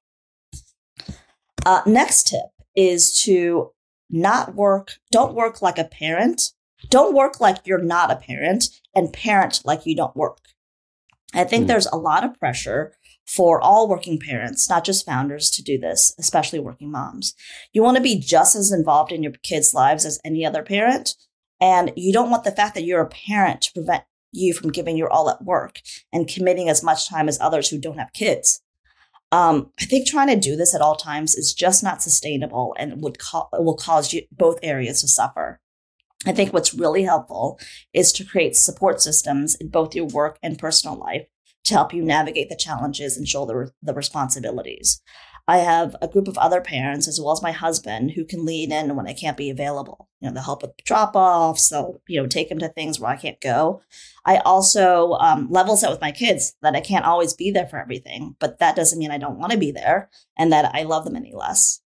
Uh, 1.65 1.81
next 1.85 2.29
tip 2.29 2.45
is 2.77 3.21
to 3.23 3.73
not 4.09 4.55
work, 4.55 4.93
don't 5.11 5.35
work 5.35 5.61
like 5.61 5.77
a 5.77 5.83
parent. 5.83 6.52
Don't 6.93 7.15
work 7.15 7.39
like 7.39 7.57
you're 7.65 7.81
not 7.81 8.11
a 8.11 8.15
parent 8.15 8.65
and 8.93 9.11
parent 9.11 9.61
like 9.65 9.87
you 9.87 9.95
don't 9.95 10.15
work. 10.15 10.37
I 11.33 11.43
think 11.43 11.63
mm. 11.63 11.67
there's 11.69 11.87
a 11.87 11.97
lot 11.97 12.23
of 12.23 12.37
pressure 12.37 12.93
for 13.25 13.59
all 13.59 13.89
working 13.89 14.19
parents, 14.19 14.69
not 14.69 14.83
just 14.83 15.03
founders, 15.03 15.49
to 15.49 15.63
do 15.63 15.79
this, 15.79 16.13
especially 16.19 16.59
working 16.59 16.91
moms. 16.91 17.33
You 17.73 17.81
want 17.81 17.97
to 17.97 18.03
be 18.03 18.19
just 18.19 18.55
as 18.55 18.71
involved 18.71 19.11
in 19.11 19.23
your 19.23 19.31
kids' 19.41 19.73
lives 19.73 20.05
as 20.05 20.19
any 20.23 20.45
other 20.45 20.61
parent. 20.61 21.15
And 21.59 21.91
you 21.95 22.13
don't 22.13 22.29
want 22.29 22.43
the 22.43 22.51
fact 22.51 22.75
that 22.75 22.83
you're 22.83 23.01
a 23.01 23.09
parent 23.09 23.61
to 23.61 23.73
prevent 23.73 24.03
you 24.31 24.53
from 24.53 24.71
giving 24.71 24.95
your 24.95 25.11
all 25.11 25.31
at 25.31 25.43
work 25.43 25.79
and 26.11 26.27
committing 26.27 26.69
as 26.69 26.83
much 26.83 27.09
time 27.09 27.27
as 27.27 27.39
others 27.41 27.69
who 27.69 27.79
don't 27.79 27.97
have 27.97 28.13
kids. 28.13 28.61
Um, 29.31 29.71
I 29.81 29.85
think 29.85 30.05
trying 30.05 30.27
to 30.27 30.35
do 30.35 30.55
this 30.55 30.75
at 30.75 30.81
all 30.81 30.95
times 30.95 31.33
is 31.33 31.55
just 31.55 31.81
not 31.81 32.03
sustainable 32.03 32.75
and 32.77 33.01
would 33.01 33.17
co- 33.17 33.49
will 33.53 33.77
cause 33.77 34.13
you 34.13 34.27
both 34.31 34.59
areas 34.61 35.01
to 35.01 35.07
suffer. 35.07 35.59
I 36.25 36.31
think 36.31 36.53
what's 36.53 36.73
really 36.73 37.03
helpful 37.03 37.59
is 37.93 38.11
to 38.13 38.25
create 38.25 38.55
support 38.55 39.01
systems 39.01 39.55
in 39.55 39.69
both 39.69 39.95
your 39.95 40.05
work 40.05 40.39
and 40.41 40.57
personal 40.57 40.95
life 40.95 41.27
to 41.65 41.73
help 41.73 41.93
you 41.93 42.03
navigate 42.03 42.49
the 42.49 42.55
challenges 42.55 43.17
and 43.17 43.27
shoulder 43.27 43.73
the 43.81 43.93
responsibilities. 43.93 45.01
I 45.45 45.57
have 45.57 45.95
a 46.01 46.07
group 46.07 46.29
of 46.29 46.37
other 46.37 46.61
parents 46.61 47.05
as 47.07 47.19
well 47.19 47.33
as 47.33 47.41
my 47.41 47.51
husband 47.51 48.11
who 48.11 48.23
can 48.23 48.45
lean 48.45 48.71
in 48.71 48.95
when 48.95 49.07
I 49.07 49.13
can't 49.13 49.35
be 49.35 49.49
available. 49.49 50.07
You 50.21 50.29
know, 50.29 50.33
they'll 50.33 50.43
help 50.43 50.61
with 50.61 50.71
drop 50.85 51.15
offs, 51.15 51.67
they'll, 51.67 52.01
you 52.07 52.21
know, 52.21 52.27
take 52.27 52.47
them 52.47 52.59
to 52.59 52.69
things 52.69 52.97
where 52.97 53.11
I 53.11 53.17
can't 53.17 53.41
go. 53.41 53.81
I 54.25 54.37
also 54.37 55.13
um, 55.13 55.49
level 55.49 55.75
set 55.75 55.91
with 55.91 55.99
my 55.99 56.13
kids 56.13 56.55
that 56.61 56.75
I 56.75 56.79
can't 56.79 57.03
always 57.03 57.33
be 57.33 57.51
there 57.51 57.67
for 57.67 57.77
everything, 57.77 58.37
but 58.39 58.59
that 58.59 58.77
doesn't 58.77 58.97
mean 58.97 59.11
I 59.11 59.17
don't 59.17 59.37
want 59.37 59.51
to 59.51 59.57
be 59.57 59.71
there 59.71 60.09
and 60.37 60.51
that 60.53 60.73
I 60.73 60.83
love 60.83 61.03
them 61.03 61.17
any 61.17 61.33
less. 61.33 61.81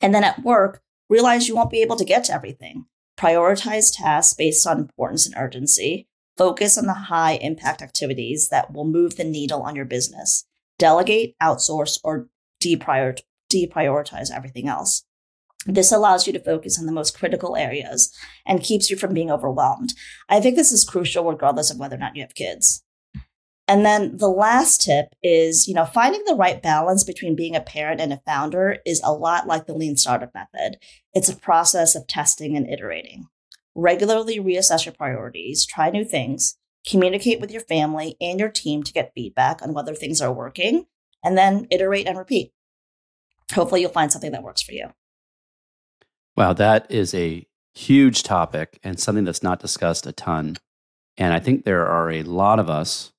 And 0.00 0.12
then 0.12 0.24
at 0.24 0.42
work, 0.42 0.82
realize 1.08 1.46
you 1.46 1.54
won't 1.54 1.70
be 1.70 1.82
able 1.82 1.96
to 1.96 2.04
get 2.04 2.24
to 2.24 2.34
everything. 2.34 2.86
Prioritize 3.20 3.94
tasks 3.94 4.32
based 4.32 4.66
on 4.66 4.78
importance 4.78 5.26
and 5.26 5.34
urgency. 5.36 6.08
Focus 6.38 6.78
on 6.78 6.86
the 6.86 6.94
high 6.94 7.32
impact 7.34 7.82
activities 7.82 8.48
that 8.48 8.72
will 8.72 8.86
move 8.86 9.16
the 9.16 9.24
needle 9.24 9.60
on 9.60 9.76
your 9.76 9.84
business. 9.84 10.46
Delegate, 10.78 11.34
outsource, 11.42 12.00
or 12.02 12.28
deprior- 12.64 13.18
deprioritize 13.52 14.30
everything 14.34 14.68
else. 14.68 15.04
This 15.66 15.92
allows 15.92 16.26
you 16.26 16.32
to 16.32 16.42
focus 16.42 16.78
on 16.78 16.86
the 16.86 16.92
most 16.92 17.18
critical 17.18 17.56
areas 17.56 18.10
and 18.46 18.62
keeps 18.62 18.88
you 18.88 18.96
from 18.96 19.12
being 19.12 19.30
overwhelmed. 19.30 19.92
I 20.30 20.40
think 20.40 20.56
this 20.56 20.72
is 20.72 20.88
crucial 20.88 21.30
regardless 21.30 21.70
of 21.70 21.78
whether 21.78 21.96
or 21.96 21.98
not 21.98 22.16
you 22.16 22.22
have 22.22 22.34
kids. 22.34 22.82
And 23.70 23.86
then 23.86 24.16
the 24.16 24.28
last 24.28 24.80
tip 24.80 25.14
is, 25.22 25.68
you 25.68 25.74
know, 25.74 25.84
finding 25.84 26.24
the 26.24 26.34
right 26.34 26.60
balance 26.60 27.04
between 27.04 27.36
being 27.36 27.54
a 27.54 27.60
parent 27.60 28.00
and 28.00 28.12
a 28.12 28.20
founder 28.26 28.78
is 28.84 29.00
a 29.04 29.12
lot 29.12 29.46
like 29.46 29.66
the 29.66 29.74
lean 29.74 29.96
startup 29.96 30.34
method. 30.34 30.78
It's 31.14 31.28
a 31.28 31.36
process 31.36 31.94
of 31.94 32.08
testing 32.08 32.56
and 32.56 32.68
iterating. 32.68 33.28
Regularly 33.76 34.40
reassess 34.40 34.86
your 34.86 34.94
priorities, 34.94 35.64
try 35.64 35.88
new 35.88 36.04
things, 36.04 36.58
communicate 36.84 37.40
with 37.40 37.52
your 37.52 37.60
family 37.60 38.16
and 38.20 38.40
your 38.40 38.48
team 38.48 38.82
to 38.82 38.92
get 38.92 39.12
feedback 39.14 39.62
on 39.62 39.72
whether 39.72 39.94
things 39.94 40.20
are 40.20 40.32
working, 40.32 40.86
and 41.22 41.38
then 41.38 41.68
iterate 41.70 42.08
and 42.08 42.18
repeat. 42.18 42.52
Hopefully, 43.52 43.82
you'll 43.82 43.90
find 43.90 44.10
something 44.10 44.32
that 44.32 44.42
works 44.42 44.62
for 44.62 44.72
you. 44.72 44.88
Wow, 46.36 46.54
that 46.54 46.90
is 46.90 47.14
a 47.14 47.46
huge 47.72 48.24
topic 48.24 48.80
and 48.82 48.98
something 48.98 49.22
that's 49.22 49.44
not 49.44 49.60
discussed 49.60 50.08
a 50.08 50.12
ton. 50.12 50.56
And 51.16 51.32
I 51.32 51.38
think 51.38 51.64
there 51.64 51.86
are 51.86 52.10
a 52.10 52.24
lot 52.24 52.58
of 52.58 52.68
us 52.68 53.12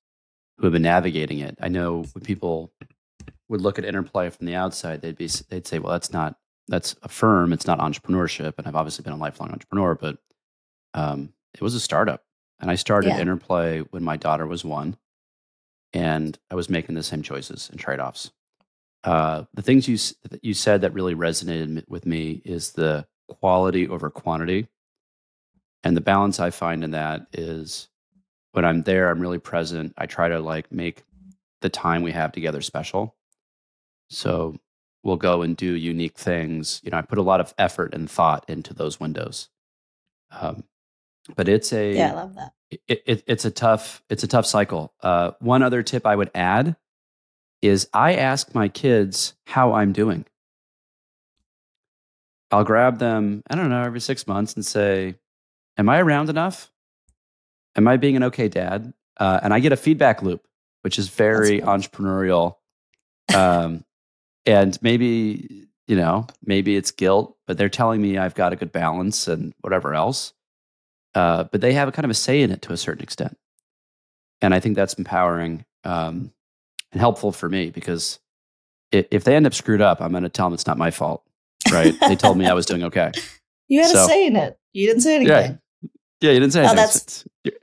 who 0.58 0.66
have 0.66 0.72
been 0.72 0.82
navigating 0.82 1.40
it. 1.40 1.58
I 1.60 1.68
know 1.68 2.04
when 2.12 2.24
people 2.24 2.72
would 3.48 3.60
look 3.60 3.78
at 3.78 3.84
interplay 3.84 4.30
from 4.30 4.46
the 4.46 4.54
outside, 4.54 5.00
they'd 5.00 5.16
be 5.16 5.28
they'd 5.48 5.66
say, 5.66 5.78
"Well, 5.78 5.92
that's 5.92 6.12
not 6.12 6.36
that's 6.68 6.96
a 7.02 7.08
firm. 7.08 7.52
It's 7.52 7.66
not 7.66 7.78
entrepreneurship." 7.78 8.54
And 8.58 8.66
I've 8.66 8.76
obviously 8.76 9.02
been 9.02 9.12
a 9.12 9.16
lifelong 9.18 9.50
entrepreneur, 9.50 9.94
but 9.94 10.18
um, 10.94 11.32
it 11.54 11.62
was 11.62 11.74
a 11.74 11.80
startup, 11.80 12.22
and 12.60 12.70
I 12.70 12.76
started 12.76 13.08
yeah. 13.08 13.20
interplay 13.20 13.80
when 13.80 14.02
my 14.02 14.16
daughter 14.16 14.46
was 14.46 14.64
one, 14.64 14.96
and 15.92 16.38
I 16.50 16.54
was 16.54 16.70
making 16.70 16.94
the 16.94 17.02
same 17.02 17.22
choices 17.22 17.68
and 17.70 17.78
trade 17.78 18.00
offs. 18.00 18.32
Uh, 19.04 19.44
the 19.52 19.62
things 19.62 19.88
you 19.88 19.98
you 20.42 20.54
said 20.54 20.82
that 20.82 20.94
really 20.94 21.14
resonated 21.14 21.84
with 21.88 22.06
me 22.06 22.40
is 22.44 22.72
the 22.72 23.06
quality 23.28 23.88
over 23.88 24.10
quantity, 24.10 24.68
and 25.82 25.96
the 25.96 26.00
balance 26.00 26.40
I 26.40 26.50
find 26.50 26.84
in 26.84 26.92
that 26.92 27.26
is 27.32 27.88
when 28.52 28.64
I'm 28.64 28.82
there, 28.82 29.10
I'm 29.10 29.20
really 29.20 29.38
present. 29.38 29.94
I 29.98 30.06
try 30.06 30.28
to 30.28 30.40
like 30.40 30.70
make 30.70 31.02
the 31.60 31.68
time 31.68 32.02
we 32.02 32.12
have 32.12 32.32
together 32.32 32.60
special. 32.60 33.14
So 34.10 34.56
we'll 35.02 35.16
go 35.16 35.42
and 35.42 35.56
do 35.56 35.72
unique 35.72 36.16
things. 36.16 36.80
You 36.84 36.90
know, 36.90 36.98
I 36.98 37.02
put 37.02 37.18
a 37.18 37.22
lot 37.22 37.40
of 37.40 37.54
effort 37.58 37.94
and 37.94 38.10
thought 38.10 38.44
into 38.48 38.74
those 38.74 39.00
windows. 39.00 39.48
Um, 40.30 40.64
but 41.36 41.48
it's 41.48 41.72
a 41.72 41.94
yeah, 41.94 42.12
I 42.12 42.14
love 42.14 42.34
that. 42.34 42.52
It, 42.88 43.02
it, 43.06 43.24
it's 43.26 43.44
a 43.44 43.50
tough 43.50 44.02
it's 44.08 44.22
a 44.22 44.28
tough 44.28 44.46
cycle. 44.46 44.92
Uh, 45.02 45.32
one 45.40 45.62
other 45.62 45.82
tip 45.82 46.06
I 46.06 46.16
would 46.16 46.30
add 46.34 46.76
is 47.60 47.88
I 47.92 48.14
ask 48.14 48.54
my 48.54 48.68
kids 48.68 49.34
how 49.46 49.74
I'm 49.74 49.92
doing. 49.92 50.24
I'll 52.50 52.64
grab 52.64 52.98
them, 52.98 53.42
I 53.48 53.54
don't 53.54 53.70
know, 53.70 53.82
every 53.82 54.00
six 54.00 54.26
months 54.26 54.54
and 54.54 54.66
say, 54.66 55.14
Am 55.78 55.88
I 55.88 56.00
around 56.00 56.28
enough? 56.28 56.71
Am 57.76 57.88
I 57.88 57.96
being 57.96 58.16
an 58.16 58.24
okay 58.24 58.48
dad? 58.48 58.92
Uh, 59.18 59.40
and 59.42 59.54
I 59.54 59.60
get 59.60 59.72
a 59.72 59.76
feedback 59.76 60.22
loop, 60.22 60.46
which 60.82 60.98
is 60.98 61.08
very 61.08 61.60
entrepreneurial. 61.60 62.56
Um, 63.34 63.84
and 64.46 64.78
maybe, 64.82 65.68
you 65.86 65.96
know, 65.96 66.26
maybe 66.44 66.76
it's 66.76 66.90
guilt, 66.90 67.36
but 67.46 67.56
they're 67.56 67.68
telling 67.68 68.02
me 68.02 68.18
I've 68.18 68.34
got 68.34 68.52
a 68.52 68.56
good 68.56 68.72
balance 68.72 69.28
and 69.28 69.54
whatever 69.60 69.94
else. 69.94 70.32
Uh, 71.14 71.44
but 71.44 71.60
they 71.60 71.72
have 71.74 71.88
a 71.88 71.92
kind 71.92 72.04
of 72.04 72.10
a 72.10 72.14
say 72.14 72.42
in 72.42 72.50
it 72.50 72.62
to 72.62 72.72
a 72.72 72.76
certain 72.76 73.02
extent. 73.02 73.38
And 74.40 74.54
I 74.54 74.60
think 74.60 74.76
that's 74.76 74.94
empowering. 74.94 75.64
Um, 75.84 76.32
and 76.92 77.00
helpful 77.00 77.32
for 77.32 77.48
me 77.48 77.70
because 77.70 78.20
if 78.92 79.24
they 79.24 79.34
end 79.34 79.46
up 79.46 79.54
screwed 79.54 79.80
up, 79.80 80.00
I'm 80.00 80.10
going 80.10 80.22
to 80.22 80.28
tell 80.28 80.46
them 80.46 80.54
it's 80.54 80.66
not 80.66 80.78
my 80.78 80.90
fault. 80.90 81.24
Right? 81.70 81.94
they 82.00 82.16
told 82.16 82.36
me 82.36 82.46
I 82.46 82.52
was 82.52 82.66
doing 82.66 82.84
okay. 82.84 83.12
You 83.68 83.80
had 83.80 83.90
so, 83.92 84.04
a 84.04 84.06
say 84.06 84.26
in 84.26 84.36
it. 84.36 84.58
You 84.74 84.86
didn't 84.86 85.00
say 85.00 85.14
anything. 85.16 85.52
Yeah, 85.52 85.56
yeah 86.22 86.32
you 86.32 86.40
didn't 86.40 86.52
say 86.52 86.60
anything. 86.60 86.76
that's, 86.76 86.96
it's, 86.96 87.24
it's, 87.44 87.56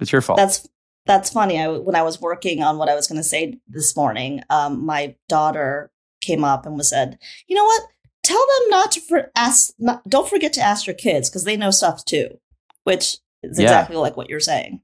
it's, 0.00 0.12
your 0.12 0.22
fault. 0.22 0.38
That's 0.38 0.68
that's 1.06 1.30
funny. 1.30 1.60
I, 1.60 1.68
when 1.68 1.94
I 1.94 2.02
was 2.02 2.20
working 2.20 2.62
on 2.62 2.78
what 2.78 2.88
I 2.88 2.94
was 2.94 3.06
going 3.06 3.18
to 3.18 3.22
say 3.22 3.58
this 3.68 3.94
morning, 3.94 4.42
um, 4.48 4.84
my 4.84 5.14
daughter 5.28 5.90
came 6.22 6.44
up 6.44 6.64
and 6.64 6.76
was 6.76 6.88
said, 6.88 7.18
"You 7.46 7.56
know 7.56 7.64
what? 7.64 7.82
Tell 8.22 8.38
them 8.38 8.70
not 8.70 8.92
to 8.92 9.00
for, 9.00 9.30
ask. 9.36 9.74
Not, 9.78 10.08
don't 10.08 10.28
forget 10.28 10.54
to 10.54 10.62
ask 10.62 10.86
your 10.86 10.94
kids 10.94 11.28
because 11.28 11.44
they 11.44 11.56
know 11.56 11.70
stuff 11.70 12.04
too." 12.04 12.38
Which 12.84 13.18
is 13.42 13.58
yeah. 13.58 13.64
exactly 13.64 13.96
like 13.96 14.16
what 14.16 14.30
you're 14.30 14.40
saying. 14.40 14.80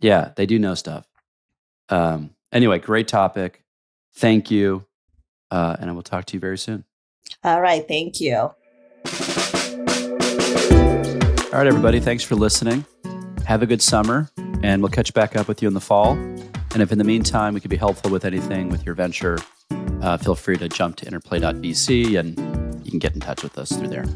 Yeah, 0.00 0.32
they 0.36 0.46
do 0.46 0.58
know 0.58 0.74
stuff. 0.74 1.06
Um, 1.88 2.34
Anyway, 2.52 2.78
great 2.78 3.08
topic. 3.08 3.64
Thank 4.14 4.50
you. 4.50 4.84
Uh, 5.50 5.76
and 5.80 5.88
I 5.88 5.92
will 5.94 6.02
talk 6.02 6.26
to 6.26 6.34
you 6.34 6.40
very 6.40 6.58
soon. 6.58 6.84
All 7.42 7.60
right. 7.60 7.86
Thank 7.88 8.20
you. 8.20 8.52
All 11.52 11.58
right, 11.58 11.66
everybody. 11.66 12.00
Thanks 12.00 12.24
for 12.24 12.34
listening. 12.34 12.86
Have 13.44 13.60
a 13.60 13.66
good 13.66 13.82
summer, 13.82 14.30
and 14.62 14.80
we'll 14.80 14.90
catch 14.90 15.12
back 15.12 15.36
up 15.36 15.48
with 15.48 15.60
you 15.60 15.68
in 15.68 15.74
the 15.74 15.82
fall. 15.82 16.12
And 16.12 16.80
if 16.80 16.90
in 16.90 16.96
the 16.96 17.04
meantime 17.04 17.52
we 17.52 17.60
could 17.60 17.68
be 17.70 17.76
helpful 17.76 18.10
with 18.10 18.24
anything 18.24 18.70
with 18.70 18.86
your 18.86 18.94
venture, 18.94 19.38
uh, 20.00 20.16
feel 20.16 20.34
free 20.34 20.56
to 20.56 20.70
jump 20.70 20.96
to 20.96 21.06
interplay.vc 21.06 22.18
and 22.18 22.84
you 22.86 22.90
can 22.90 22.98
get 22.98 23.12
in 23.12 23.20
touch 23.20 23.42
with 23.42 23.58
us 23.58 23.70
through 23.70 23.88
there. 23.88 24.06